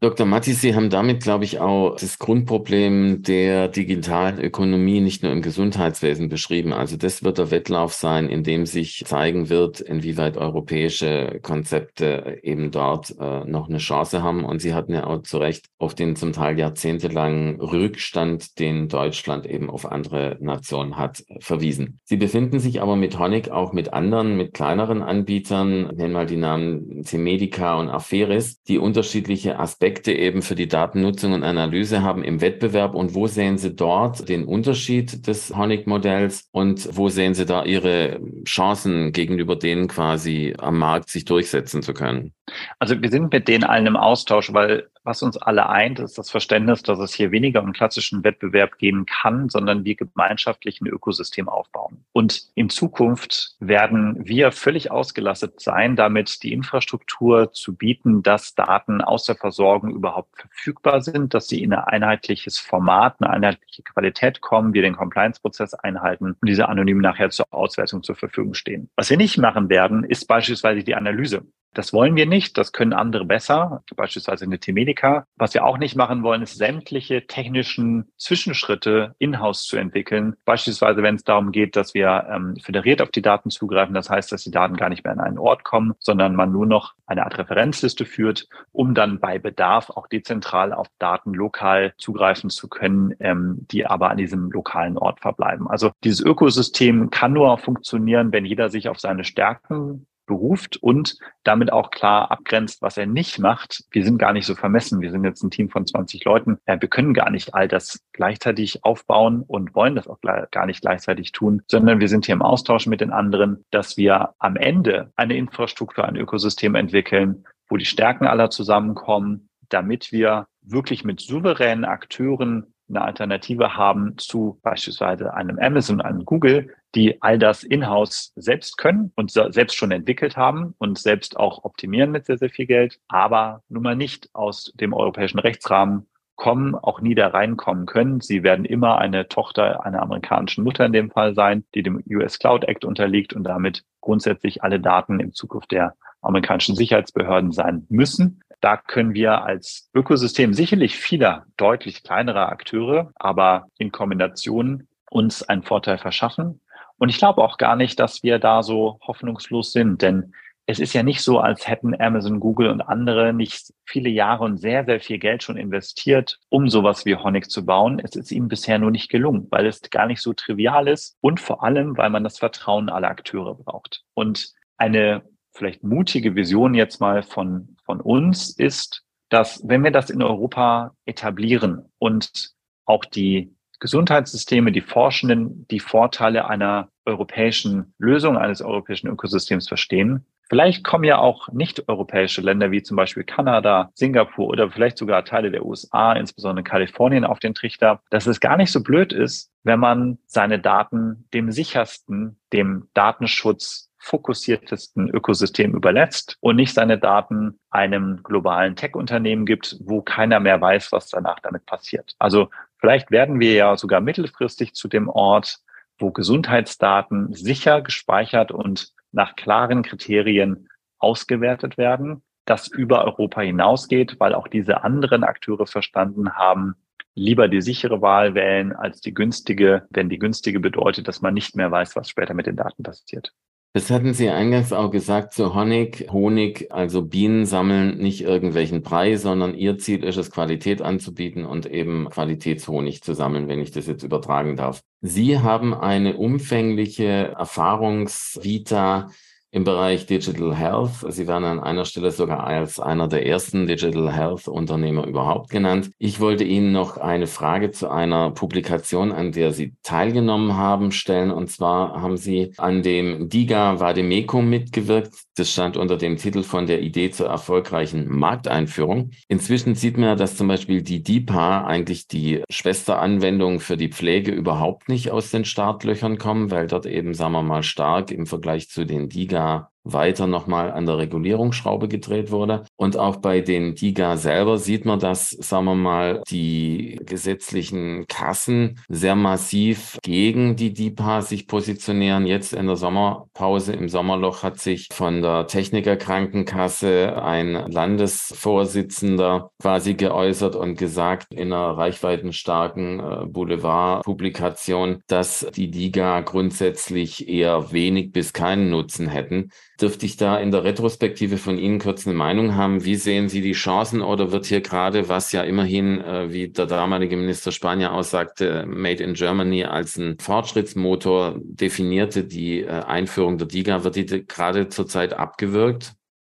Dr. 0.00 0.26
Matti, 0.26 0.52
Sie 0.52 0.74
haben 0.74 0.90
damit, 0.90 1.22
glaube 1.22 1.44
ich, 1.44 1.60
auch 1.60 1.96
das 1.96 2.18
Grundproblem 2.18 3.22
der 3.22 3.68
digitalen 3.68 4.38
Ökonomie 4.38 5.00
nicht 5.00 5.22
nur 5.22 5.32
im 5.32 5.42
Gesundheitswesen 5.42 6.28
beschrieben. 6.28 6.72
Also 6.72 6.96
das 6.96 7.24
wird 7.24 7.38
der 7.38 7.50
Wettlauf 7.50 7.94
sein, 7.94 8.28
in 8.28 8.44
dem 8.44 8.66
sich 8.66 9.04
zeigen 9.06 9.48
wird, 9.48 9.80
inwieweit 9.80 10.36
europäische 10.36 11.40
Konzepte 11.42 12.38
eben 12.42 12.70
dort 12.70 13.14
äh, 13.18 13.44
noch 13.44 13.68
eine 13.68 13.78
Chance 13.78 14.22
haben. 14.22 14.44
Und 14.44 14.60
Sie 14.60 14.74
hatten 14.74 14.92
ja 14.92 15.06
auch 15.06 15.22
zu 15.22 15.38
Recht 15.38 15.66
auf 15.78 15.94
den 15.94 16.16
zum 16.16 16.32
Teil 16.32 16.58
jahrzehntelangen 16.58 17.60
Rückstand, 17.60 18.58
den 18.58 18.88
Deutschland 18.88 19.46
eben 19.46 19.70
auf 19.70 19.90
andere 19.90 20.36
Nationen 20.40 20.98
hat, 20.98 21.24
verwiesen. 21.40 22.00
Sie 22.04 22.16
befinden 22.16 22.60
sich 22.60 22.82
aber 22.82 22.96
mit 22.96 23.18
Honig 23.18 23.50
auch 23.50 23.72
mit 23.72 23.92
anderen, 23.92 24.36
mit 24.36 24.52
kleineren 24.52 25.02
Anbietern, 25.02 25.94
nennen 25.96 26.12
mal 26.12 26.26
die 26.26 26.36
Namen 26.36 27.02
Cemedica 27.04 27.78
und 27.78 27.88
Aferis, 27.88 28.62
die 28.62 28.78
unterschiedliche 28.78 29.58
Aspekte 29.58 29.77
Aspekte 29.80 30.10
eben 30.10 30.42
für 30.42 30.56
die 30.56 30.66
Datennutzung 30.66 31.34
und 31.34 31.44
Analyse 31.44 32.02
haben 32.02 32.24
im 32.24 32.40
Wettbewerb 32.40 32.96
und 32.96 33.14
wo 33.14 33.28
sehen 33.28 33.58
Sie 33.58 33.76
dort 33.76 34.28
den 34.28 34.44
Unterschied 34.44 35.28
des 35.28 35.56
Honig-Modells 35.56 36.48
und 36.50 36.88
wo 36.96 37.08
sehen 37.08 37.34
Sie 37.34 37.46
da 37.46 37.64
Ihre 37.64 38.18
Chancen 38.44 39.12
gegenüber 39.12 39.54
denen 39.54 39.86
quasi 39.86 40.52
am 40.58 40.80
Markt 40.80 41.10
sich 41.10 41.26
durchsetzen 41.26 41.84
zu 41.84 41.94
können? 41.94 42.32
Also 42.80 43.00
wir 43.00 43.08
sind 43.08 43.32
mit 43.32 43.46
denen 43.46 43.62
allen 43.62 43.86
im 43.86 43.96
Austausch, 43.96 44.52
weil 44.52 44.88
was 45.08 45.22
uns 45.22 45.38
alle 45.38 45.70
eint, 45.70 46.00
ist 46.00 46.18
das 46.18 46.30
Verständnis, 46.30 46.82
dass 46.82 46.98
es 46.98 47.14
hier 47.14 47.32
weniger 47.32 47.62
um 47.62 47.72
klassischen 47.72 48.24
Wettbewerb 48.24 48.76
gehen 48.76 49.06
kann, 49.06 49.48
sondern 49.48 49.86
wir 49.86 49.96
gemeinschaftlich 49.96 50.82
ein 50.82 50.86
Ökosystem 50.86 51.48
aufbauen. 51.48 52.04
Und 52.12 52.42
in 52.54 52.68
Zukunft 52.68 53.56
werden 53.58 54.18
wir 54.20 54.52
völlig 54.52 54.90
ausgelastet 54.90 55.60
sein, 55.60 55.96
damit 55.96 56.42
die 56.42 56.52
Infrastruktur 56.52 57.52
zu 57.52 57.74
bieten, 57.74 58.22
dass 58.22 58.54
Daten 58.54 59.00
aus 59.00 59.24
der 59.24 59.36
Versorgung 59.36 59.92
überhaupt 59.92 60.36
verfügbar 60.38 61.00
sind, 61.00 61.32
dass 61.32 61.48
sie 61.48 61.62
in 61.62 61.72
ein 61.72 61.84
einheitliches 61.84 62.58
Format, 62.58 63.16
eine 63.20 63.30
einheitliche 63.30 63.82
Qualität 63.82 64.42
kommen, 64.42 64.74
wir 64.74 64.82
den 64.82 64.96
Compliance-Prozess 64.96 65.72
einhalten 65.72 66.36
und 66.38 66.46
diese 66.46 66.68
anonym 66.68 66.98
nachher 66.98 67.30
zur 67.30 67.46
Auswertung 67.50 68.02
zur 68.02 68.14
Verfügung 68.14 68.52
stehen. 68.52 68.90
Was 68.94 69.08
wir 69.08 69.16
nicht 69.16 69.38
machen 69.38 69.70
werden, 69.70 70.04
ist 70.04 70.26
beispielsweise 70.28 70.84
die 70.84 70.94
Analyse. 70.94 71.46
Das 71.74 71.92
wollen 71.92 72.16
wir 72.16 72.26
nicht, 72.26 72.58
das 72.58 72.72
können 72.72 72.92
andere 72.92 73.24
besser, 73.24 73.82
beispielsweise 73.94 74.44
eine 74.44 74.58
T-Medica. 74.58 75.26
Was 75.36 75.54
wir 75.54 75.64
auch 75.64 75.78
nicht 75.78 75.96
machen 75.96 76.22
wollen, 76.22 76.42
ist 76.42 76.56
sämtliche 76.56 77.26
technischen 77.26 78.10
Zwischenschritte 78.16 79.14
in-house 79.18 79.66
zu 79.66 79.76
entwickeln. 79.76 80.34
Beispielsweise, 80.44 81.02
wenn 81.02 81.14
es 81.14 81.24
darum 81.24 81.52
geht, 81.52 81.76
dass 81.76 81.94
wir 81.94 82.26
ähm, 82.30 82.56
föderiert 82.60 83.00
auf 83.00 83.10
die 83.10 83.22
Daten 83.22 83.50
zugreifen, 83.50 83.94
das 83.94 84.10
heißt, 84.10 84.32
dass 84.32 84.42
die 84.42 84.50
Daten 84.50 84.76
gar 84.76 84.88
nicht 84.88 85.04
mehr 85.04 85.12
an 85.12 85.20
einen 85.20 85.38
Ort 85.38 85.62
kommen, 85.62 85.94
sondern 86.00 86.34
man 86.34 86.50
nur 86.50 86.66
noch 86.66 86.94
eine 87.06 87.24
Art 87.24 87.38
Referenzliste 87.38 88.04
führt, 88.04 88.48
um 88.72 88.94
dann 88.94 89.20
bei 89.20 89.38
Bedarf 89.38 89.90
auch 89.90 90.08
dezentral 90.08 90.72
auf 90.72 90.88
Daten 90.98 91.32
lokal 91.32 91.92
zugreifen 91.98 92.50
zu 92.50 92.68
können, 92.68 93.14
ähm, 93.20 93.66
die 93.70 93.86
aber 93.86 94.10
an 94.10 94.16
diesem 94.16 94.50
lokalen 94.50 94.98
Ort 94.98 95.20
verbleiben. 95.20 95.68
Also 95.68 95.92
dieses 96.02 96.20
Ökosystem 96.20 97.10
kann 97.10 97.32
nur 97.32 97.56
funktionieren, 97.58 98.32
wenn 98.32 98.44
jeder 98.44 98.68
sich 98.68 98.88
auf 98.88 98.98
seine 98.98 99.22
Stärken 99.24 100.06
beruft 100.28 100.76
und 100.76 101.18
damit 101.42 101.72
auch 101.72 101.90
klar 101.90 102.30
abgrenzt, 102.30 102.80
was 102.82 102.96
er 102.96 103.06
nicht 103.06 103.40
macht. 103.40 103.82
Wir 103.90 104.04
sind 104.04 104.18
gar 104.18 104.32
nicht 104.32 104.46
so 104.46 104.54
vermessen. 104.54 105.00
Wir 105.00 105.10
sind 105.10 105.24
jetzt 105.24 105.42
ein 105.42 105.50
Team 105.50 105.68
von 105.68 105.84
20 105.84 106.24
Leuten. 106.24 106.58
Wir 106.66 106.76
können 106.88 107.14
gar 107.14 107.30
nicht 107.30 107.54
all 107.54 107.66
das 107.66 108.04
gleichzeitig 108.12 108.84
aufbauen 108.84 109.42
und 109.42 109.74
wollen 109.74 109.96
das 109.96 110.06
auch 110.06 110.20
gar 110.20 110.66
nicht 110.66 110.82
gleichzeitig 110.82 111.32
tun, 111.32 111.62
sondern 111.66 111.98
wir 111.98 112.08
sind 112.08 112.26
hier 112.26 112.34
im 112.34 112.42
Austausch 112.42 112.86
mit 112.86 113.00
den 113.00 113.10
anderen, 113.10 113.64
dass 113.72 113.96
wir 113.96 114.34
am 114.38 114.54
Ende 114.54 115.12
eine 115.16 115.36
Infrastruktur, 115.36 116.04
ein 116.04 116.16
Ökosystem 116.16 116.76
entwickeln, 116.76 117.44
wo 117.68 117.76
die 117.76 117.84
Stärken 117.84 118.26
aller 118.26 118.50
zusammenkommen, 118.50 119.48
damit 119.68 120.12
wir 120.12 120.46
wirklich 120.62 121.04
mit 121.04 121.20
souveränen 121.20 121.84
Akteuren 121.84 122.74
eine 122.88 123.02
Alternative 123.02 123.76
haben 123.76 124.16
zu 124.18 124.58
beispielsweise 124.62 125.34
einem 125.34 125.58
Amazon, 125.58 126.00
einem 126.00 126.24
Google, 126.24 126.74
die 126.94 127.20
all 127.22 127.38
das 127.38 127.62
in-house 127.64 128.32
selbst 128.36 128.78
können 128.78 129.12
und 129.14 129.30
selbst 129.30 129.76
schon 129.76 129.90
entwickelt 129.90 130.36
haben 130.36 130.74
und 130.78 130.98
selbst 130.98 131.36
auch 131.36 131.64
optimieren 131.64 132.10
mit 132.10 132.26
sehr, 132.26 132.38
sehr 132.38 132.50
viel 132.50 132.66
Geld, 132.66 132.98
aber 133.08 133.62
nun 133.68 133.82
mal 133.82 133.96
nicht 133.96 134.30
aus 134.32 134.72
dem 134.74 134.94
europäischen 134.94 135.38
Rechtsrahmen 135.38 136.06
kommen, 136.36 136.76
auch 136.76 137.00
nie 137.00 137.14
da 137.14 137.28
reinkommen 137.28 137.84
können. 137.84 138.20
Sie 138.20 138.42
werden 138.42 138.64
immer 138.64 138.98
eine 138.98 139.28
Tochter 139.28 139.84
einer 139.84 140.00
amerikanischen 140.00 140.64
Mutter 140.64 140.86
in 140.86 140.92
dem 140.92 141.10
Fall 141.10 141.34
sein, 141.34 141.64
die 141.74 141.82
dem 141.82 142.02
US 142.08 142.38
Cloud 142.38 142.64
Act 142.64 142.84
unterliegt 142.84 143.34
und 143.34 143.44
damit 143.44 143.82
grundsätzlich 144.00 144.62
alle 144.62 144.80
Daten 144.80 145.20
im 145.20 145.34
Zukunft 145.34 145.72
der 145.72 145.94
amerikanischen 146.22 146.76
Sicherheitsbehörden 146.76 147.52
sein 147.52 147.86
müssen. 147.90 148.40
Da 148.60 148.76
können 148.76 149.14
wir 149.14 149.44
als 149.44 149.88
Ökosystem 149.94 150.52
sicherlich 150.52 150.96
vieler 150.96 151.46
deutlich 151.56 152.02
kleinerer 152.02 152.48
Akteure, 152.48 153.12
aber 153.14 153.68
in 153.78 153.92
Kombination 153.92 154.88
uns 155.10 155.42
einen 155.42 155.62
Vorteil 155.62 155.98
verschaffen. 155.98 156.60
Und 156.96 157.08
ich 157.08 157.18
glaube 157.18 157.42
auch 157.42 157.56
gar 157.56 157.76
nicht, 157.76 158.00
dass 158.00 158.22
wir 158.22 158.38
da 158.38 158.62
so 158.62 158.98
hoffnungslos 159.06 159.72
sind, 159.72 160.02
denn 160.02 160.32
es 160.70 160.80
ist 160.80 160.92
ja 160.92 161.02
nicht 161.02 161.22
so, 161.22 161.38
als 161.38 161.66
hätten 161.66 161.98
Amazon, 161.98 162.40
Google 162.40 162.68
und 162.68 162.82
andere 162.82 163.32
nicht 163.32 163.72
viele 163.86 164.10
Jahre 164.10 164.44
und 164.44 164.58
sehr, 164.58 164.84
sehr 164.84 165.00
viel 165.00 165.18
Geld 165.18 165.42
schon 165.42 165.56
investiert, 165.56 166.38
um 166.50 166.68
sowas 166.68 167.06
wie 167.06 167.16
Honig 167.16 167.48
zu 167.48 167.64
bauen. 167.64 167.98
Es 168.04 168.16
ist 168.16 168.30
ihnen 168.30 168.48
bisher 168.48 168.78
nur 168.78 168.90
nicht 168.90 169.08
gelungen, 169.08 169.46
weil 169.48 169.64
es 169.64 169.80
gar 169.80 170.06
nicht 170.06 170.20
so 170.20 170.34
trivial 170.34 170.86
ist 170.86 171.16
und 171.22 171.40
vor 171.40 171.64
allem, 171.64 171.96
weil 171.96 172.10
man 172.10 172.22
das 172.22 172.38
Vertrauen 172.38 172.90
aller 172.90 173.08
Akteure 173.08 173.54
braucht. 173.54 174.02
Und 174.12 174.52
eine 174.76 175.22
vielleicht 175.52 175.84
mutige 175.84 176.34
Vision 176.34 176.74
jetzt 176.74 177.00
mal 177.00 177.22
von, 177.22 177.77
von 177.88 178.02
uns 178.02 178.50
ist, 178.50 179.02
dass 179.30 179.66
wenn 179.66 179.82
wir 179.82 179.90
das 179.90 180.10
in 180.10 180.22
Europa 180.22 180.94
etablieren 181.06 181.90
und 181.98 182.50
auch 182.84 183.04
die 183.06 183.54
Gesundheitssysteme, 183.80 184.72
die 184.72 184.82
Forschenden 184.82 185.66
die 185.68 185.80
Vorteile 185.80 186.48
einer 186.48 186.90
europäischen 187.06 187.94
Lösung, 187.98 188.36
eines 188.36 188.60
europäischen 188.60 189.08
Ökosystems 189.08 189.68
verstehen, 189.68 190.26
Vielleicht 190.48 190.82
kommen 190.82 191.04
ja 191.04 191.18
auch 191.18 191.48
nicht-europäische 191.48 192.40
Länder 192.40 192.70
wie 192.70 192.82
zum 192.82 192.96
Beispiel 192.96 193.24
Kanada, 193.24 193.90
Singapur 193.94 194.46
oder 194.46 194.70
vielleicht 194.70 194.96
sogar 194.96 195.24
Teile 195.24 195.50
der 195.50 195.64
USA, 195.64 196.12
insbesondere 196.14 196.64
Kalifornien, 196.64 197.24
auf 197.24 197.38
den 197.38 197.54
Trichter, 197.54 198.00
dass 198.10 198.26
es 198.26 198.40
gar 198.40 198.56
nicht 198.56 198.72
so 198.72 198.82
blöd 198.82 199.12
ist, 199.12 199.50
wenn 199.62 199.80
man 199.80 200.18
seine 200.26 200.58
Daten 200.58 201.26
dem 201.34 201.52
sichersten, 201.52 202.38
dem 202.52 202.88
Datenschutz 202.94 203.88
fokussiertesten 203.98 205.10
Ökosystem 205.10 205.74
überlässt 205.74 206.36
und 206.40 206.56
nicht 206.56 206.72
seine 206.72 206.98
Daten 206.98 207.58
einem 207.70 208.22
globalen 208.22 208.76
Tech-Unternehmen 208.76 209.44
gibt, 209.44 209.76
wo 209.80 210.00
keiner 210.00 210.40
mehr 210.40 210.60
weiß, 210.60 210.92
was 210.92 211.10
danach 211.10 211.40
damit 211.40 211.66
passiert. 211.66 212.14
Also 212.18 212.48
vielleicht 212.78 213.10
werden 213.10 213.40
wir 213.40 213.52
ja 213.52 213.76
sogar 213.76 214.00
mittelfristig 214.00 214.72
zu 214.74 214.88
dem 214.88 215.08
Ort, 215.08 215.58
wo 215.98 216.10
Gesundheitsdaten 216.12 217.34
sicher 217.34 217.82
gespeichert 217.82 218.52
und 218.52 218.92
nach 219.12 219.36
klaren 219.36 219.82
Kriterien 219.82 220.68
ausgewertet 220.98 221.78
werden, 221.78 222.22
das 222.44 222.68
über 222.68 223.04
Europa 223.04 223.40
hinausgeht, 223.42 224.18
weil 224.18 224.34
auch 224.34 224.48
diese 224.48 224.82
anderen 224.82 225.24
Akteure 225.24 225.66
verstanden 225.66 226.32
haben, 226.34 226.74
lieber 227.14 227.48
die 227.48 227.60
sichere 227.60 228.00
Wahl 228.00 228.34
wählen 228.34 228.72
als 228.72 229.00
die 229.00 229.12
günstige, 229.12 229.86
wenn 229.90 230.08
die 230.08 230.18
günstige 230.18 230.60
bedeutet, 230.60 231.08
dass 231.08 231.20
man 231.20 231.34
nicht 231.34 231.56
mehr 231.56 231.70
weiß, 231.70 231.96
was 231.96 232.08
später 232.08 232.34
mit 232.34 232.46
den 232.46 232.56
Daten 232.56 232.82
passiert. 232.82 233.32
Das 233.74 233.90
hatten 233.90 234.14
Sie 234.14 234.30
eingangs 234.30 234.72
auch 234.72 234.90
gesagt 234.90 235.34
zu 235.34 235.54
Honig. 235.54 236.08
Honig, 236.10 236.72
also 236.72 237.02
Bienen 237.02 237.44
sammeln 237.44 237.98
nicht 237.98 238.22
irgendwelchen 238.22 238.82
Preis, 238.82 239.22
sondern 239.22 239.54
ihr 239.54 239.78
Ziel 239.78 240.02
ist 240.04 240.16
es, 240.16 240.30
Qualität 240.30 240.80
anzubieten 240.80 241.44
und 241.44 241.66
eben 241.66 242.08
Qualitätshonig 242.08 243.02
zu 243.02 243.12
sammeln, 243.12 243.46
wenn 243.46 243.60
ich 243.60 243.70
das 243.70 243.86
jetzt 243.86 244.02
übertragen 244.02 244.56
darf. 244.56 244.80
Sie 245.02 245.38
haben 245.38 245.74
eine 245.74 246.16
umfängliche 246.16 247.34
Erfahrungsvita 247.38 249.10
im 249.50 249.64
Bereich 249.64 250.06
Digital 250.06 250.54
Health. 250.54 251.04
Sie 251.08 251.26
werden 251.26 251.44
an 251.44 251.60
einer 251.60 251.84
Stelle 251.86 252.10
sogar 252.10 252.44
als 252.44 252.78
einer 252.78 253.08
der 253.08 253.26
ersten 253.26 253.66
Digital 253.66 254.12
Health 254.12 254.46
Unternehmer 254.46 255.06
überhaupt 255.06 255.50
genannt. 255.50 255.90
Ich 255.98 256.20
wollte 256.20 256.44
Ihnen 256.44 256.72
noch 256.72 256.98
eine 256.98 257.26
Frage 257.26 257.70
zu 257.70 257.88
einer 257.90 258.30
Publikation, 258.30 259.10
an 259.10 259.32
der 259.32 259.52
Sie 259.52 259.74
teilgenommen 259.82 260.56
haben, 260.56 260.92
stellen. 260.92 261.30
Und 261.30 261.50
zwar 261.50 262.00
haben 262.02 262.18
Sie 262.18 262.52
an 262.58 262.82
dem 262.82 263.28
DIGA 263.28 263.80
Vademecum 263.80 264.48
mitgewirkt. 264.48 265.14
Das 265.36 265.52
stand 265.52 265.76
unter 265.76 265.96
dem 265.96 266.16
Titel 266.16 266.42
von 266.42 266.66
der 266.66 266.82
Idee 266.82 267.10
zur 267.10 267.28
erfolgreichen 267.28 268.08
Markteinführung. 268.08 269.12
Inzwischen 269.28 269.74
sieht 269.74 269.96
man, 269.96 270.18
dass 270.18 270.36
zum 270.36 270.48
Beispiel 270.48 270.82
die 270.82 271.02
DIPA 271.02 271.64
eigentlich 271.64 272.08
die 272.08 272.42
Schwesteranwendung 272.50 273.60
für 273.60 273.76
die 273.76 273.88
Pflege 273.88 274.32
überhaupt 274.32 274.88
nicht 274.88 275.10
aus 275.10 275.30
den 275.30 275.44
Startlöchern 275.44 276.18
kommen, 276.18 276.50
weil 276.50 276.66
dort 276.66 276.86
eben, 276.86 277.14
sagen 277.14 277.32
wir 277.32 277.42
mal, 277.42 277.62
stark 277.62 278.10
im 278.10 278.26
Vergleich 278.26 278.68
zu 278.68 278.84
den 278.84 279.08
DIGA 279.08 279.37
DIGA 279.38 279.70
weiter 279.84 280.26
nochmal 280.26 280.72
an 280.72 280.86
der 280.86 280.98
Regulierungsschraube 280.98 281.88
gedreht 281.88 282.30
wurde. 282.30 282.64
Und 282.80 282.96
auch 282.96 283.16
bei 283.16 283.40
den 283.40 283.74
DIGA 283.74 284.16
selber 284.16 284.56
sieht 284.56 284.84
man, 284.84 285.00
dass, 285.00 285.30
sagen 285.30 285.64
wir 285.64 285.74
mal, 285.74 286.22
die 286.30 287.00
gesetzlichen 287.04 288.06
Kassen 288.06 288.78
sehr 288.88 289.16
massiv 289.16 289.98
gegen 290.02 290.54
die 290.54 290.72
DIPA 290.72 291.22
sich 291.22 291.48
positionieren. 291.48 292.24
Jetzt 292.24 292.52
in 292.52 292.68
der 292.68 292.76
Sommerpause, 292.76 293.72
im 293.72 293.88
Sommerloch 293.88 294.44
hat 294.44 294.60
sich 294.60 294.86
von 294.92 295.22
der 295.22 295.48
Technikerkrankenkasse 295.48 297.20
ein 297.20 297.54
Landesvorsitzender 297.54 299.50
quasi 299.60 299.94
geäußert 299.94 300.54
und 300.54 300.78
gesagt 300.78 301.32
in 301.32 301.52
einer 301.52 301.76
reichweitenstarken 301.76 303.00
äh, 303.00 303.26
Boulevardpublikation, 303.26 305.02
dass 305.08 305.48
die 305.52 305.72
DIGA 305.72 306.20
grundsätzlich 306.20 307.28
eher 307.28 307.72
wenig 307.72 308.12
bis 308.12 308.32
keinen 308.32 308.70
Nutzen 308.70 309.08
hätten. 309.08 309.50
Dürfte 309.80 310.06
ich 310.06 310.16
da 310.16 310.38
in 310.38 310.52
der 310.52 310.62
Retrospektive 310.64 311.38
von 311.38 311.58
Ihnen 311.58 311.80
kurz 311.80 312.06
eine 312.06 312.16
Meinung 312.16 312.54
haben? 312.54 312.67
Wie 312.84 312.94
sehen 312.94 313.28
Sie 313.28 313.40
die 313.40 313.52
Chancen 313.52 314.02
oder 314.02 314.32
wird 314.32 314.46
hier 314.46 314.60
gerade, 314.60 315.08
was 315.08 315.32
ja 315.32 315.42
immerhin, 315.42 316.00
äh, 316.00 316.32
wie 316.32 316.48
der 316.48 316.66
damalige 316.66 317.16
Minister 317.16 317.52
Spanier 317.52 317.92
aussagte, 317.92 318.64
Made 318.66 319.02
in 319.02 319.14
Germany 319.14 319.64
als 319.64 319.96
ein 319.96 320.18
Fortschrittsmotor 320.18 321.38
definierte, 321.42 322.24
die 322.24 322.62
äh, 322.62 322.68
Einführung 322.68 323.38
der 323.38 323.48
DIGA, 323.48 323.84
wird 323.84 323.96
die 323.96 324.26
gerade 324.26 324.68
zurzeit 324.68 325.14
abgewürgt? 325.14 325.92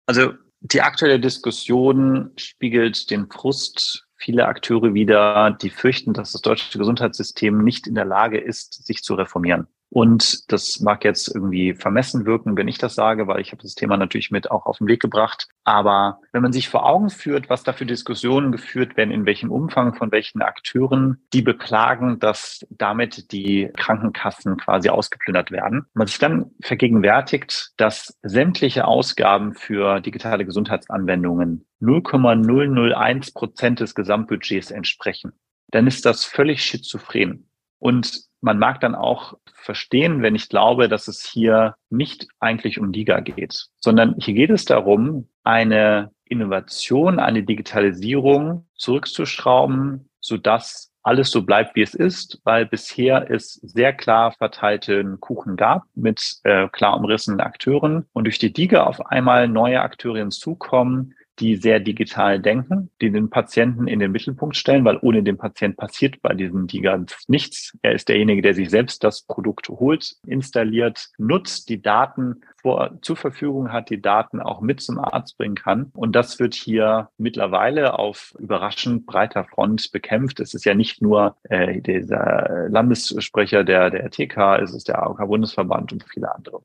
Also 0.06 0.32
die 0.60 0.82
aktuelle 0.82 1.20
Diskussion 1.20 2.32
spiegelt 2.36 3.10
den 3.10 3.28
Frust 3.28 4.06
vieler 4.16 4.48
Akteure 4.48 4.92
wider, 4.94 5.56
die 5.60 5.70
fürchten, 5.70 6.12
dass 6.12 6.32
das 6.32 6.42
deutsche 6.42 6.78
Gesundheitssystem 6.78 7.64
nicht 7.64 7.86
in 7.86 7.94
der 7.94 8.04
Lage 8.04 8.38
ist, 8.38 8.86
sich 8.86 9.02
zu 9.02 9.14
reformieren. 9.14 9.66
Und 9.90 10.50
das 10.52 10.78
mag 10.78 11.04
jetzt 11.04 11.34
irgendwie 11.34 11.74
vermessen 11.74 12.24
wirken, 12.24 12.56
wenn 12.56 12.68
ich 12.68 12.78
das 12.78 12.94
sage, 12.94 13.26
weil 13.26 13.40
ich 13.40 13.50
habe 13.50 13.62
das 13.62 13.74
Thema 13.74 13.96
natürlich 13.96 14.30
mit 14.30 14.48
auch 14.48 14.64
auf 14.66 14.78
den 14.78 14.86
Weg 14.86 15.00
gebracht. 15.00 15.48
Aber 15.64 16.20
wenn 16.32 16.42
man 16.42 16.52
sich 16.52 16.68
vor 16.68 16.86
Augen 16.86 17.10
führt, 17.10 17.50
was 17.50 17.64
da 17.64 17.72
für 17.72 17.86
Diskussionen 17.86 18.52
geführt 18.52 18.96
werden, 18.96 19.10
in 19.10 19.26
welchem 19.26 19.50
Umfang 19.50 19.94
von 19.94 20.12
welchen 20.12 20.42
Akteuren, 20.42 21.18
die 21.32 21.42
beklagen, 21.42 22.20
dass 22.20 22.64
damit 22.70 23.32
die 23.32 23.68
Krankenkassen 23.76 24.56
quasi 24.58 24.90
ausgeplündert 24.90 25.50
werden, 25.50 25.86
man 25.92 26.06
sich 26.06 26.18
dann 26.20 26.52
vergegenwärtigt, 26.62 27.72
dass 27.76 28.16
sämtliche 28.22 28.86
Ausgaben 28.86 29.54
für 29.54 30.00
digitale 30.00 30.44
Gesundheitsanwendungen 30.44 31.66
0,001 31.80 33.32
Prozent 33.32 33.80
des 33.80 33.96
Gesamtbudgets 33.96 34.70
entsprechen, 34.70 35.32
dann 35.72 35.88
ist 35.88 36.06
das 36.06 36.24
völlig 36.24 36.62
schizophren. 36.62 37.48
Und 37.78 38.29
man 38.40 38.58
mag 38.58 38.80
dann 38.80 38.94
auch 38.94 39.34
verstehen, 39.52 40.22
wenn 40.22 40.34
ich 40.34 40.48
glaube, 40.48 40.88
dass 40.88 41.08
es 41.08 41.24
hier 41.24 41.74
nicht 41.90 42.26
eigentlich 42.38 42.78
um 42.78 42.92
Liga 42.92 43.20
geht, 43.20 43.66
sondern 43.78 44.16
hier 44.18 44.34
geht 44.34 44.50
es 44.50 44.64
darum, 44.64 45.28
eine 45.44 46.10
Innovation, 46.24 47.18
eine 47.18 47.42
Digitalisierung 47.42 48.66
zurückzuschrauben, 48.76 50.08
sodass 50.20 50.90
alles 51.02 51.30
so 51.30 51.42
bleibt, 51.42 51.76
wie 51.76 51.82
es 51.82 51.94
ist, 51.94 52.40
weil 52.44 52.66
bisher 52.66 53.30
es 53.30 53.54
sehr 53.54 53.92
klar 53.92 54.32
verteilten 54.32 55.18
Kuchen 55.18 55.56
gab 55.56 55.84
mit 55.94 56.40
äh, 56.44 56.68
klar 56.68 56.96
umrissenen 56.96 57.40
Akteuren. 57.40 58.06
Und 58.12 58.24
durch 58.24 58.38
die 58.38 58.52
DIGA 58.52 58.84
auf 58.84 59.06
einmal 59.06 59.48
neue 59.48 59.80
Akteure 59.80 60.18
hinzukommen, 60.18 61.14
die 61.40 61.56
sehr 61.56 61.80
digital 61.80 62.40
denken, 62.40 62.90
die 63.00 63.10
den 63.10 63.30
Patienten 63.30 63.88
in 63.88 63.98
den 63.98 64.12
Mittelpunkt 64.12 64.56
stellen, 64.56 64.84
weil 64.84 64.98
ohne 65.02 65.22
den 65.22 65.38
Patient 65.38 65.76
passiert 65.76 66.20
bei 66.22 66.34
diesem 66.34 66.66
DIGA 66.66 67.04
nichts. 67.28 67.76
Er 67.82 67.92
ist 67.92 68.08
derjenige, 68.08 68.42
der 68.42 68.54
sich 68.54 68.70
selbst 68.70 69.02
das 69.02 69.22
Produkt 69.22 69.68
holt, 69.68 70.16
installiert, 70.26 71.08
nutzt 71.18 71.68
die 71.68 71.80
Daten 71.80 72.42
vor, 72.62 72.98
zur 73.02 73.16
Verfügung 73.16 73.72
hat, 73.72 73.90
die 73.90 74.00
Daten 74.00 74.40
auch 74.40 74.60
mit 74.60 74.80
zum 74.80 74.98
Arzt 74.98 75.36
bringen 75.38 75.54
kann. 75.54 75.90
Und 75.94 76.12
das 76.14 76.38
wird 76.38 76.54
hier 76.54 77.08
mittlerweile 77.18 77.98
auf 77.98 78.34
überraschend 78.38 79.06
breiter 79.06 79.44
Front 79.44 79.90
bekämpft. 79.92 80.40
Es 80.40 80.54
ist 80.54 80.64
ja 80.64 80.74
nicht 80.74 81.02
nur 81.02 81.36
äh, 81.44 81.80
dieser 81.80 82.68
Landessprecher 82.68 83.64
der, 83.64 83.90
der 83.90 84.10
TK, 84.10 84.60
es 84.62 84.74
ist 84.74 84.88
der 84.88 85.02
AOK-Bundesverband 85.02 85.92
und 85.92 86.04
viele 86.04 86.34
andere. 86.34 86.62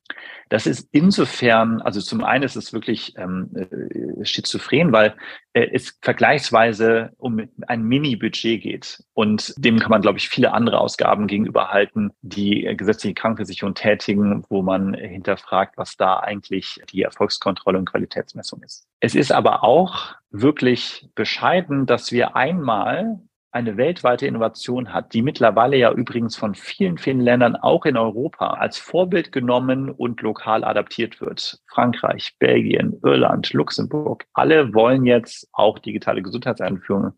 Das 0.50 0.68
ist 0.68 0.90
insofern, 0.92 1.82
also 1.82 2.02
zum 2.02 2.24
einen 2.24 2.44
ist 2.44 2.56
es 2.56 2.74
wirklich 2.74 3.14
ähm, 3.18 3.50
äh, 3.56 4.26
schizophren, 4.26 4.92
weil 4.92 5.16
es 5.56 5.98
vergleichsweise 6.02 7.14
um 7.18 7.42
ein 7.68 7.84
Mini-Budget 7.84 8.62
geht. 8.62 9.04
Und 9.14 9.54
dem 9.58 9.80
kann 9.80 9.90
man, 9.90 10.02
glaube 10.02 10.18
ich, 10.18 10.28
viele 10.28 10.52
andere 10.52 10.80
Ausgaben 10.80 11.28
gegenüberhalten, 11.28 12.12
die 12.22 12.66
äh, 12.66 12.76
gesetzliche 12.76 13.14
Krankenversicherung 13.14 13.74
tätigen, 13.74 14.44
wo 14.50 14.62
man 14.62 14.94
hinterfragt, 14.94 15.78
was 15.78 15.96
da 15.96 16.18
eigentlich 16.18 16.82
die 16.92 17.04
Erfolgskontrolle 17.04 17.78
und 17.78 17.90
Qualitätsmessung 17.90 18.64
ist. 18.64 18.86
Es 19.00 19.16
ist 19.16 19.32
aber 19.32 19.64
auch 19.64 20.16
wirklich 20.30 21.08
bescheiden, 21.16 21.86
dass 21.86 22.12
wir 22.12 22.36
einmal 22.36 23.22
eine 23.56 23.78
weltweite 23.78 24.28
Innovation 24.28 24.94
hat, 24.94 25.14
die 25.14 25.22
mittlerweile 25.22 25.78
ja 25.78 25.90
übrigens 25.94 26.36
von 26.36 26.56
vielen, 26.56 26.98
vielen 26.98 27.22
Ländern 27.22 27.56
auch 27.56 27.86
in 27.86 27.96
Europa 27.96 28.56
als 28.56 28.78
Vorbild 28.78 29.32
genommen 29.32 29.90
und 29.90 30.22
lokal 30.22 30.66
adaptiert 30.66 31.22
wird. 31.22 31.60
Frankreich, 31.68 32.36
Belgien, 32.38 33.00
Irland, 33.02 33.54
Luxemburg, 33.54 34.26
alle 34.34 34.74
wollen 34.74 35.06
jetzt 35.06 35.48
auch 35.54 35.80
digitale 35.80 36.22
Gesundheitsanwendungen 36.22 37.14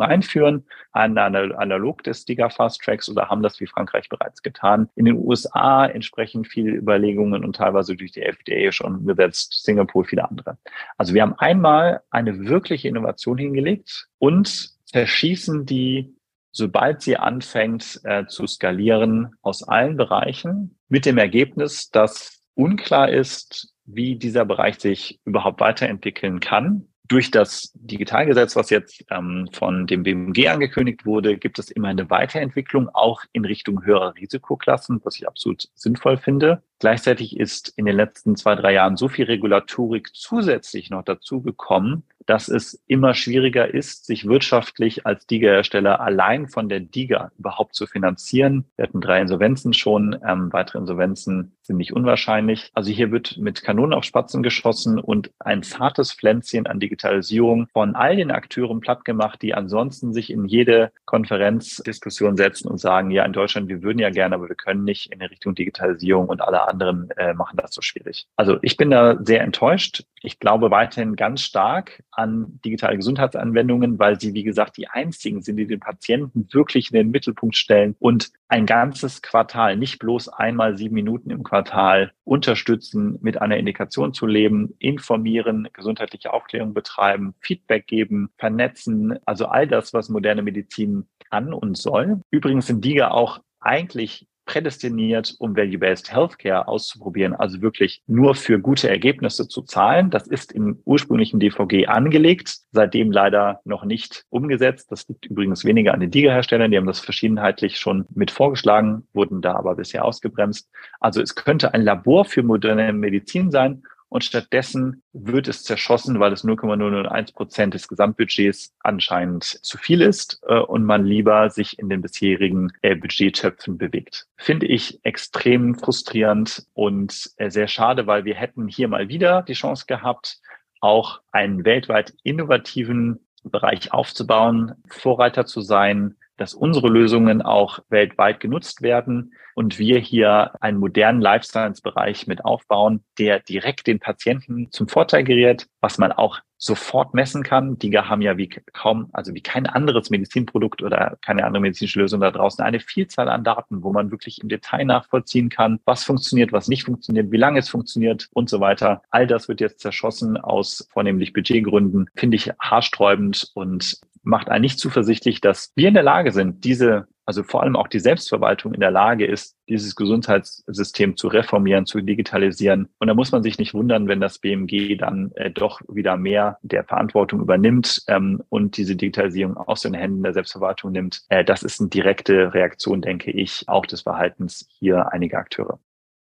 einführen, 0.00 0.66
analog 0.90 2.02
des 2.02 2.24
Diga 2.24 2.48
Fast 2.48 2.82
Tracks 2.82 3.08
oder 3.08 3.28
haben 3.28 3.44
das 3.44 3.60
wie 3.60 3.66
Frankreich 3.68 4.08
bereits 4.08 4.42
getan. 4.42 4.88
In 4.96 5.04
den 5.04 5.16
USA 5.16 5.86
entsprechend 5.86 6.48
viele 6.48 6.72
Überlegungen 6.72 7.44
und 7.44 7.54
teilweise 7.54 7.94
durch 7.94 8.10
die 8.10 8.22
FDA 8.22 8.72
schon 8.72 9.06
gesetzt, 9.06 9.62
Singapur, 9.64 10.04
viele 10.04 10.28
andere. 10.28 10.58
Also 10.96 11.14
wir 11.14 11.22
haben 11.22 11.34
einmal 11.38 12.00
eine 12.10 12.48
wirkliche 12.48 12.88
Innovation 12.88 13.38
hingelegt 13.38 14.08
und 14.18 14.76
zerschießen 14.92 15.66
die, 15.66 16.14
sobald 16.50 17.02
sie 17.02 17.16
anfängt 17.16 18.00
äh, 18.04 18.26
zu 18.26 18.46
skalieren, 18.46 19.34
aus 19.42 19.62
allen 19.62 19.96
Bereichen 19.96 20.78
mit 20.88 21.06
dem 21.06 21.18
Ergebnis, 21.18 21.90
dass 21.90 22.40
unklar 22.54 23.08
ist, 23.10 23.72
wie 23.84 24.16
dieser 24.16 24.44
Bereich 24.44 24.78
sich 24.80 25.20
überhaupt 25.24 25.60
weiterentwickeln 25.60 26.40
kann. 26.40 26.88
Durch 27.06 27.30
das 27.30 27.72
Digitalgesetz, 27.74 28.54
was 28.54 28.68
jetzt 28.68 29.04
ähm, 29.10 29.48
von 29.52 29.86
dem 29.86 30.02
BMG 30.02 30.48
angekündigt 30.48 31.06
wurde, 31.06 31.38
gibt 31.38 31.58
es 31.58 31.70
immer 31.70 31.88
eine 31.88 32.10
Weiterentwicklung, 32.10 32.90
auch 32.90 33.22
in 33.32 33.46
Richtung 33.46 33.84
höherer 33.84 34.14
Risikoklassen, 34.14 35.00
was 35.04 35.16
ich 35.16 35.26
absolut 35.26 35.68
sinnvoll 35.74 36.18
finde. 36.18 36.62
Gleichzeitig 36.78 37.36
ist 37.36 37.72
in 37.76 37.86
den 37.86 37.96
letzten 37.96 38.36
zwei, 38.36 38.54
drei 38.54 38.72
Jahren 38.74 38.96
so 38.96 39.08
viel 39.08 39.26
Regulatorik 39.26 40.14
zusätzlich 40.14 40.90
noch 40.90 41.02
dazugekommen, 41.02 42.04
dass 42.28 42.48
es 42.48 42.78
immer 42.86 43.14
schwieriger 43.14 43.72
ist, 43.72 44.04
sich 44.04 44.28
wirtschaftlich 44.28 45.06
als 45.06 45.26
DIGA-Hersteller 45.26 45.98
allein 45.98 46.46
von 46.46 46.68
der 46.68 46.80
DIGA 46.80 47.32
überhaupt 47.38 47.74
zu 47.74 47.86
finanzieren. 47.86 48.66
Wir 48.76 48.82
hatten 48.82 49.00
drei 49.00 49.22
Insolvenzen 49.22 49.72
schon, 49.72 50.14
ähm, 50.28 50.52
weitere 50.52 50.78
Insolvenzen 50.78 51.52
sind 51.62 51.78
nicht 51.78 51.94
unwahrscheinlich. 51.94 52.70
Also 52.74 52.90
hier 52.90 53.10
wird 53.12 53.38
mit 53.38 53.62
Kanonen 53.62 53.94
auf 53.94 54.04
Spatzen 54.04 54.42
geschossen 54.42 54.98
und 54.98 55.30
ein 55.38 55.62
zartes 55.62 56.12
Pflänzchen 56.12 56.66
an 56.66 56.80
Digitalisierung 56.80 57.66
von 57.72 57.96
all 57.96 58.16
den 58.16 58.30
Akteuren 58.30 58.80
platt 58.80 59.06
gemacht, 59.06 59.40
die 59.40 59.54
ansonsten 59.54 60.12
sich 60.12 60.30
in 60.30 60.44
jede 60.44 60.92
Konferenzdiskussion 61.06 62.36
setzen 62.36 62.68
und 62.68 62.78
sagen, 62.78 63.10
ja, 63.10 63.24
in 63.24 63.32
Deutschland, 63.32 63.68
wir 63.68 63.82
würden 63.82 64.00
ja 64.00 64.10
gerne, 64.10 64.34
aber 64.34 64.50
wir 64.50 64.54
können 64.54 64.84
nicht 64.84 65.12
in 65.12 65.22
Richtung 65.22 65.54
Digitalisierung 65.54 66.28
und 66.28 66.42
anderen 66.68 67.10
äh, 67.16 67.34
machen 67.34 67.56
das 67.56 67.74
so 67.74 67.82
schwierig. 67.82 68.26
Also 68.36 68.58
ich 68.62 68.76
bin 68.76 68.90
da 68.90 69.18
sehr 69.22 69.42
enttäuscht. 69.42 70.04
Ich 70.22 70.38
glaube 70.38 70.70
weiterhin 70.70 71.16
ganz 71.16 71.42
stark 71.42 72.02
an 72.10 72.60
digitale 72.64 72.96
Gesundheitsanwendungen, 72.96 73.98
weil 73.98 74.20
sie, 74.20 74.34
wie 74.34 74.42
gesagt, 74.42 74.76
die 74.76 74.88
einzigen 74.88 75.42
sind, 75.42 75.56
die 75.56 75.66
den 75.66 75.80
Patienten 75.80 76.48
wirklich 76.52 76.92
in 76.92 76.96
den 76.96 77.10
Mittelpunkt 77.10 77.56
stellen 77.56 77.94
und 77.98 78.30
ein 78.48 78.66
ganzes 78.66 79.22
Quartal, 79.22 79.76
nicht 79.76 79.98
bloß 79.98 80.28
einmal 80.28 80.76
sieben 80.76 80.94
Minuten 80.94 81.30
im 81.30 81.42
Quartal 81.42 82.12
unterstützen, 82.24 83.18
mit 83.20 83.40
einer 83.40 83.56
Indikation 83.56 84.12
zu 84.14 84.26
leben, 84.26 84.74
informieren, 84.78 85.68
gesundheitliche 85.72 86.32
Aufklärung 86.32 86.74
betreiben, 86.74 87.34
Feedback 87.40 87.86
geben, 87.86 88.30
vernetzen, 88.38 89.18
also 89.24 89.46
all 89.46 89.66
das, 89.66 89.92
was 89.92 90.08
moderne 90.08 90.42
Medizin 90.42 91.06
kann 91.30 91.52
und 91.52 91.76
soll. 91.76 92.20
Übrigens 92.30 92.66
sind 92.66 92.84
DIGA 92.84 93.10
auch 93.10 93.40
eigentlich 93.60 94.26
prädestiniert, 94.48 95.36
um 95.38 95.54
Value-Based 95.54 96.10
Healthcare 96.10 96.66
auszuprobieren, 96.66 97.34
also 97.34 97.60
wirklich 97.60 98.02
nur 98.06 98.34
für 98.34 98.58
gute 98.58 98.88
Ergebnisse 98.88 99.46
zu 99.46 99.62
zahlen. 99.62 100.10
Das 100.10 100.26
ist 100.26 100.52
im 100.52 100.80
ursprünglichen 100.86 101.38
DVG 101.38 101.86
angelegt, 101.86 102.56
seitdem 102.72 103.12
leider 103.12 103.60
noch 103.64 103.84
nicht 103.84 104.24
umgesetzt. 104.30 104.90
Das 104.90 105.06
liegt 105.06 105.26
übrigens 105.26 105.66
weniger 105.66 105.92
an 105.92 106.00
den 106.00 106.10
DIGA-Herstellern, 106.10 106.70
die 106.70 106.78
haben 106.78 106.86
das 106.86 107.00
verschiedenheitlich 107.00 107.78
schon 107.78 108.06
mit 108.14 108.30
vorgeschlagen, 108.30 109.06
wurden 109.12 109.42
da 109.42 109.54
aber 109.54 109.76
bisher 109.76 110.04
ausgebremst. 110.04 110.70
Also 110.98 111.20
es 111.20 111.34
könnte 111.34 111.74
ein 111.74 111.82
Labor 111.82 112.24
für 112.24 112.42
moderne 112.42 112.94
Medizin 112.94 113.50
sein 113.50 113.82
und 114.08 114.24
stattdessen 114.24 115.02
wird 115.12 115.48
es 115.48 115.64
zerschossen, 115.64 116.20
weil 116.20 116.32
es 116.32 116.44
0,001 116.44 117.32
Prozent 117.32 117.74
des 117.74 117.88
Gesamtbudgets 117.88 118.74
anscheinend 118.80 119.44
zu 119.44 119.78
viel 119.78 120.00
ist 120.00 120.40
äh, 120.46 120.58
und 120.58 120.84
man 120.84 121.04
lieber 121.04 121.50
sich 121.50 121.78
in 121.78 121.88
den 121.88 122.00
bisherigen 122.00 122.72
äh, 122.82 122.94
Budgettöpfen 122.94 123.78
bewegt. 123.78 124.26
Finde 124.36 124.66
ich 124.66 125.00
extrem 125.04 125.74
frustrierend 125.74 126.66
und 126.74 127.30
äh, 127.36 127.50
sehr 127.50 127.68
schade, 127.68 128.06
weil 128.06 128.24
wir 128.24 128.34
hätten 128.34 128.68
hier 128.68 128.88
mal 128.88 129.08
wieder 129.08 129.42
die 129.42 129.54
Chance 129.54 129.84
gehabt, 129.86 130.40
auch 130.80 131.20
einen 131.32 131.64
weltweit 131.64 132.14
innovativen 132.22 133.20
Bereich 133.44 133.92
aufzubauen, 133.92 134.74
Vorreiter 134.88 135.46
zu 135.46 135.60
sein, 135.60 136.16
dass 136.38 136.54
unsere 136.54 136.88
Lösungen 136.88 137.42
auch 137.42 137.80
weltweit 137.90 138.40
genutzt 138.40 138.80
werden 138.80 139.34
und 139.54 139.78
wir 139.78 139.98
hier 139.98 140.52
einen 140.60 140.78
modernen 140.78 141.20
Life 141.20 141.44
Science 141.44 141.80
Bereich 141.80 142.26
mit 142.26 142.44
aufbauen, 142.44 143.04
der 143.18 143.40
direkt 143.40 143.86
den 143.88 143.98
Patienten 143.98 144.70
zum 144.70 144.88
Vorteil 144.88 145.24
gerät, 145.24 145.66
was 145.80 145.98
man 145.98 146.12
auch 146.12 146.40
sofort 146.58 147.14
messen 147.14 147.42
kann. 147.42 147.78
Die 147.78 147.96
haben 147.96 148.22
ja 148.22 148.36
wie 148.36 148.48
kaum, 148.48 149.08
also 149.12 149.34
wie 149.34 149.40
kein 149.40 149.66
anderes 149.66 150.10
Medizinprodukt 150.10 150.82
oder 150.82 151.16
keine 151.24 151.44
andere 151.44 151.60
medizinische 151.60 152.00
Lösung 152.00 152.20
da 152.20 152.30
draußen 152.30 152.64
eine 152.64 152.80
Vielzahl 152.80 153.28
an 153.28 153.44
Daten, 153.44 153.82
wo 153.82 153.92
man 153.92 154.10
wirklich 154.10 154.40
im 154.40 154.48
Detail 154.48 154.84
nachvollziehen 154.84 155.48
kann, 155.48 155.80
was 155.84 156.04
funktioniert, 156.04 156.52
was 156.52 156.68
nicht 156.68 156.84
funktioniert, 156.84 157.30
wie 157.30 157.36
lange 157.36 157.60
es 157.60 157.68
funktioniert 157.68 158.28
und 158.32 158.48
so 158.48 158.60
weiter. 158.60 159.02
All 159.10 159.26
das 159.26 159.48
wird 159.48 159.60
jetzt 159.60 159.80
zerschossen 159.80 160.36
aus 160.36 160.88
vornehmlich 160.92 161.32
Budgetgründen, 161.32 162.10
finde 162.14 162.36
ich 162.36 162.50
haarsträubend 162.60 163.50
und 163.54 164.00
macht 164.28 164.50
einen 164.50 164.60
nicht 164.60 164.78
zuversichtlich, 164.78 165.40
dass 165.40 165.72
wir 165.74 165.88
in 165.88 165.94
der 165.94 166.02
Lage 166.02 166.32
sind, 166.32 166.64
diese, 166.64 167.08
also 167.24 167.42
vor 167.42 167.62
allem 167.62 167.76
auch 167.76 167.88
die 167.88 167.98
Selbstverwaltung 167.98 168.74
in 168.74 168.80
der 168.80 168.90
Lage 168.90 169.26
ist, 169.26 169.56
dieses 169.68 169.96
Gesundheitssystem 169.96 171.16
zu 171.16 171.28
reformieren, 171.28 171.86
zu 171.86 172.02
digitalisieren. 172.02 172.88
Und 172.98 173.08
da 173.08 173.14
muss 173.14 173.32
man 173.32 173.42
sich 173.42 173.58
nicht 173.58 173.72
wundern, 173.72 174.06
wenn 174.06 174.20
das 174.20 174.38
BMG 174.38 174.98
dann 174.98 175.32
äh, 175.34 175.50
doch 175.50 175.80
wieder 175.88 176.18
mehr 176.18 176.58
der 176.62 176.84
Verantwortung 176.84 177.40
übernimmt 177.40 178.02
ähm, 178.06 178.42
und 178.50 178.76
diese 178.76 178.96
Digitalisierung 178.96 179.56
aus 179.56 179.80
den 179.80 179.94
Händen 179.94 180.22
der 180.22 180.34
Selbstverwaltung 180.34 180.92
nimmt. 180.92 181.22
Äh, 181.30 181.44
das 181.44 181.62
ist 181.62 181.80
eine 181.80 181.88
direkte 181.88 182.52
Reaktion, 182.52 183.00
denke 183.00 183.30
ich, 183.30 183.64
auch 183.66 183.86
des 183.86 184.02
Verhaltens 184.02 184.68
hier 184.68 185.10
einiger 185.10 185.38
Akteure. 185.38 185.80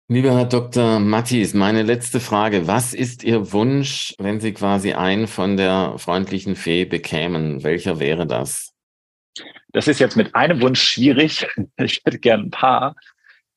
Lieber 0.09 0.33
Herr 0.33 0.45
Dr. 0.45 1.01
Mattis, 1.01 1.53
meine 1.53 1.83
letzte 1.83 2.21
Frage. 2.21 2.65
Was 2.65 2.93
ist 2.93 3.25
Ihr 3.25 3.51
Wunsch, 3.51 4.15
wenn 4.17 4.39
Sie 4.39 4.53
quasi 4.53 4.93
einen 4.93 5.27
von 5.27 5.57
der 5.57 5.95
freundlichen 5.97 6.55
Fee 6.55 6.85
bekämen? 6.85 7.61
Welcher 7.61 7.99
wäre 7.99 8.25
das? 8.25 8.73
Das 9.73 9.89
ist 9.89 9.99
jetzt 9.99 10.15
mit 10.15 10.33
einem 10.33 10.61
Wunsch 10.61 10.81
schwierig. 10.81 11.45
Ich 11.77 12.01
hätte 12.05 12.19
gern 12.19 12.43
ein 12.43 12.51
paar. 12.51 12.95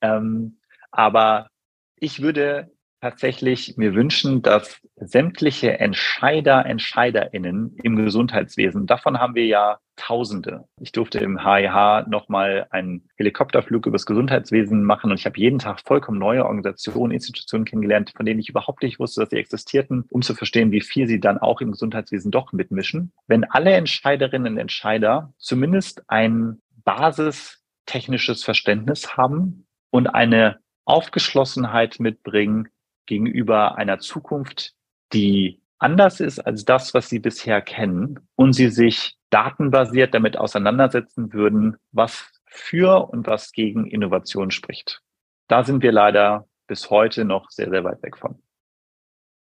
Ähm, 0.00 0.58
aber 0.90 1.50
ich 1.94 2.20
würde 2.20 2.72
tatsächlich 3.00 3.76
mir 3.76 3.94
wünschen, 3.94 4.42
dass 4.42 4.80
sämtliche 4.96 5.78
Entscheider, 5.78 6.66
EntscheiderInnen 6.66 7.76
im 7.82 7.96
Gesundheitswesen, 7.96 8.86
davon 8.86 9.18
haben 9.18 9.34
wir 9.34 9.46
ja 9.46 9.78
Tausende. 9.96 10.64
Ich 10.80 10.92
durfte 10.92 11.18
im 11.18 11.44
HIH 11.44 12.06
nochmal 12.08 12.66
einen 12.70 13.06
Helikopterflug 13.16 13.84
übers 13.84 14.06
Gesundheitswesen 14.06 14.82
machen 14.82 15.10
und 15.10 15.18
ich 15.18 15.26
habe 15.26 15.38
jeden 15.38 15.58
Tag 15.58 15.80
vollkommen 15.80 16.18
neue 16.18 16.44
Organisationen, 16.44 17.12
Institutionen 17.12 17.66
kennengelernt, 17.66 18.14
von 18.16 18.24
denen 18.24 18.40
ich 18.40 18.48
überhaupt 18.48 18.82
nicht 18.82 18.98
wusste, 18.98 19.20
dass 19.20 19.30
sie 19.30 19.36
existierten, 19.36 20.06
um 20.10 20.22
zu 20.22 20.34
verstehen, 20.34 20.72
wie 20.72 20.80
viel 20.80 21.06
sie 21.06 21.20
dann 21.20 21.36
auch 21.36 21.60
im 21.60 21.72
Gesundheitswesen 21.72 22.30
doch 22.30 22.52
mitmischen. 22.52 23.12
Wenn 23.26 23.44
alle 23.44 23.72
Entscheiderinnen 23.72 24.54
und 24.54 24.58
Entscheider 24.58 25.34
zumindest 25.36 26.02
ein 26.08 26.62
basistechnisches 26.82 28.42
Verständnis 28.42 29.18
haben 29.18 29.66
und 29.90 30.06
eine 30.06 30.60
Aufgeschlossenheit 30.86 32.00
mitbringen, 32.00 32.68
gegenüber 33.10 33.76
einer 33.76 33.98
Zukunft, 33.98 34.72
die 35.12 35.60
anders 35.78 36.20
ist 36.20 36.38
als 36.38 36.64
das, 36.64 36.94
was 36.94 37.08
sie 37.08 37.18
bisher 37.18 37.60
kennen 37.60 38.20
und 38.36 38.52
sie 38.52 38.68
sich 38.68 39.16
datenbasiert 39.30 40.14
damit 40.14 40.36
auseinandersetzen 40.36 41.32
würden, 41.32 41.76
was 41.90 42.30
für 42.46 43.10
und 43.10 43.26
was 43.26 43.52
gegen 43.52 43.86
Innovation 43.86 44.50
spricht. 44.50 45.02
Da 45.48 45.64
sind 45.64 45.82
wir 45.82 45.92
leider 45.92 46.46
bis 46.68 46.88
heute 46.90 47.24
noch 47.24 47.50
sehr, 47.50 47.68
sehr 47.68 47.82
weit 47.82 48.02
weg 48.02 48.16
von. 48.16 48.40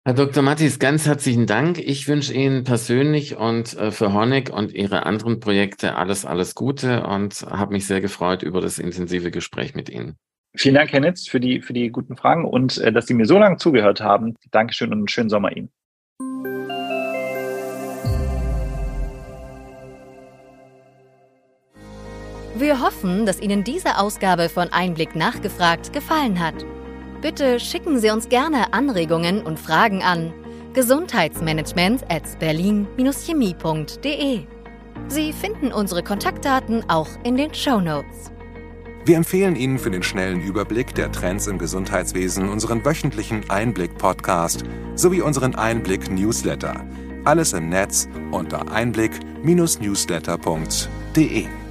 Herr 0.04 0.14
Dr. 0.14 0.42
Mattis, 0.42 0.78
ganz 0.78 1.06
herzlichen 1.06 1.46
Dank. 1.46 1.78
Ich 1.78 2.08
wünsche 2.08 2.34
Ihnen 2.34 2.64
persönlich 2.64 3.36
und 3.36 3.74
äh, 3.74 3.90
für 3.90 4.12
Honig 4.12 4.50
und 4.50 4.72
Ihre 4.72 5.06
anderen 5.06 5.40
Projekte 5.40 5.94
alles, 5.94 6.26
alles 6.26 6.54
Gute 6.54 7.06
und 7.06 7.42
habe 7.48 7.72
mich 7.72 7.86
sehr 7.86 8.00
gefreut 8.00 8.42
über 8.42 8.60
das 8.60 8.78
intensive 8.78 9.30
Gespräch 9.30 9.74
mit 9.74 9.88
Ihnen. 9.88 10.18
Vielen 10.56 10.76
Dank, 10.76 10.92
Herr 10.92 11.00
Nitz, 11.00 11.26
für 11.26 11.40
die, 11.40 11.60
für 11.60 11.72
die 11.72 11.90
guten 11.90 12.16
Fragen 12.16 12.44
und 12.44 12.78
äh, 12.78 12.92
dass 12.92 13.08
Sie 13.08 13.14
mir 13.14 13.26
so 13.26 13.36
lange 13.38 13.56
zugehört 13.56 14.00
haben. 14.00 14.36
Dankeschön 14.52 14.92
und 14.92 14.98
einen 14.98 15.08
schönen 15.08 15.28
Sommer 15.28 15.56
Ihnen. 15.56 15.68
Wir 22.56 22.80
hoffen, 22.80 23.26
dass 23.26 23.42
Ihnen 23.42 23.64
diese 23.64 23.98
Ausgabe 23.98 24.48
von 24.48 24.72
Einblick 24.72 25.16
nachgefragt 25.16 25.92
gefallen 25.92 26.38
hat. 26.38 26.54
Bitte 27.20 27.58
schicken 27.58 27.98
Sie 27.98 28.10
uns 28.10 28.28
gerne 28.28 28.72
Anregungen 28.72 29.42
und 29.42 29.58
Fragen 29.58 30.04
an 30.04 30.32
gesundheitsmanagement 30.72 32.04
at 32.08 32.38
berlin-chemie.de. 32.38 34.46
Sie 35.08 35.32
finden 35.32 35.72
unsere 35.72 36.04
Kontaktdaten 36.04 36.88
auch 36.88 37.08
in 37.24 37.36
den 37.36 37.52
Show 37.52 37.80
Notes. 37.80 38.33
Wir 39.06 39.18
empfehlen 39.18 39.54
Ihnen 39.54 39.78
für 39.78 39.90
den 39.90 40.02
schnellen 40.02 40.40
Überblick 40.40 40.94
der 40.94 41.12
Trends 41.12 41.46
im 41.46 41.58
Gesundheitswesen 41.58 42.48
unseren 42.48 42.86
wöchentlichen 42.86 43.50
Einblick-Podcast 43.50 44.64
sowie 44.94 45.20
unseren 45.20 45.54
Einblick-Newsletter. 45.54 46.86
Alles 47.24 47.52
im 47.52 47.68
Netz 47.68 48.08
unter 48.30 48.72
einblick-newsletter.de. 48.72 51.63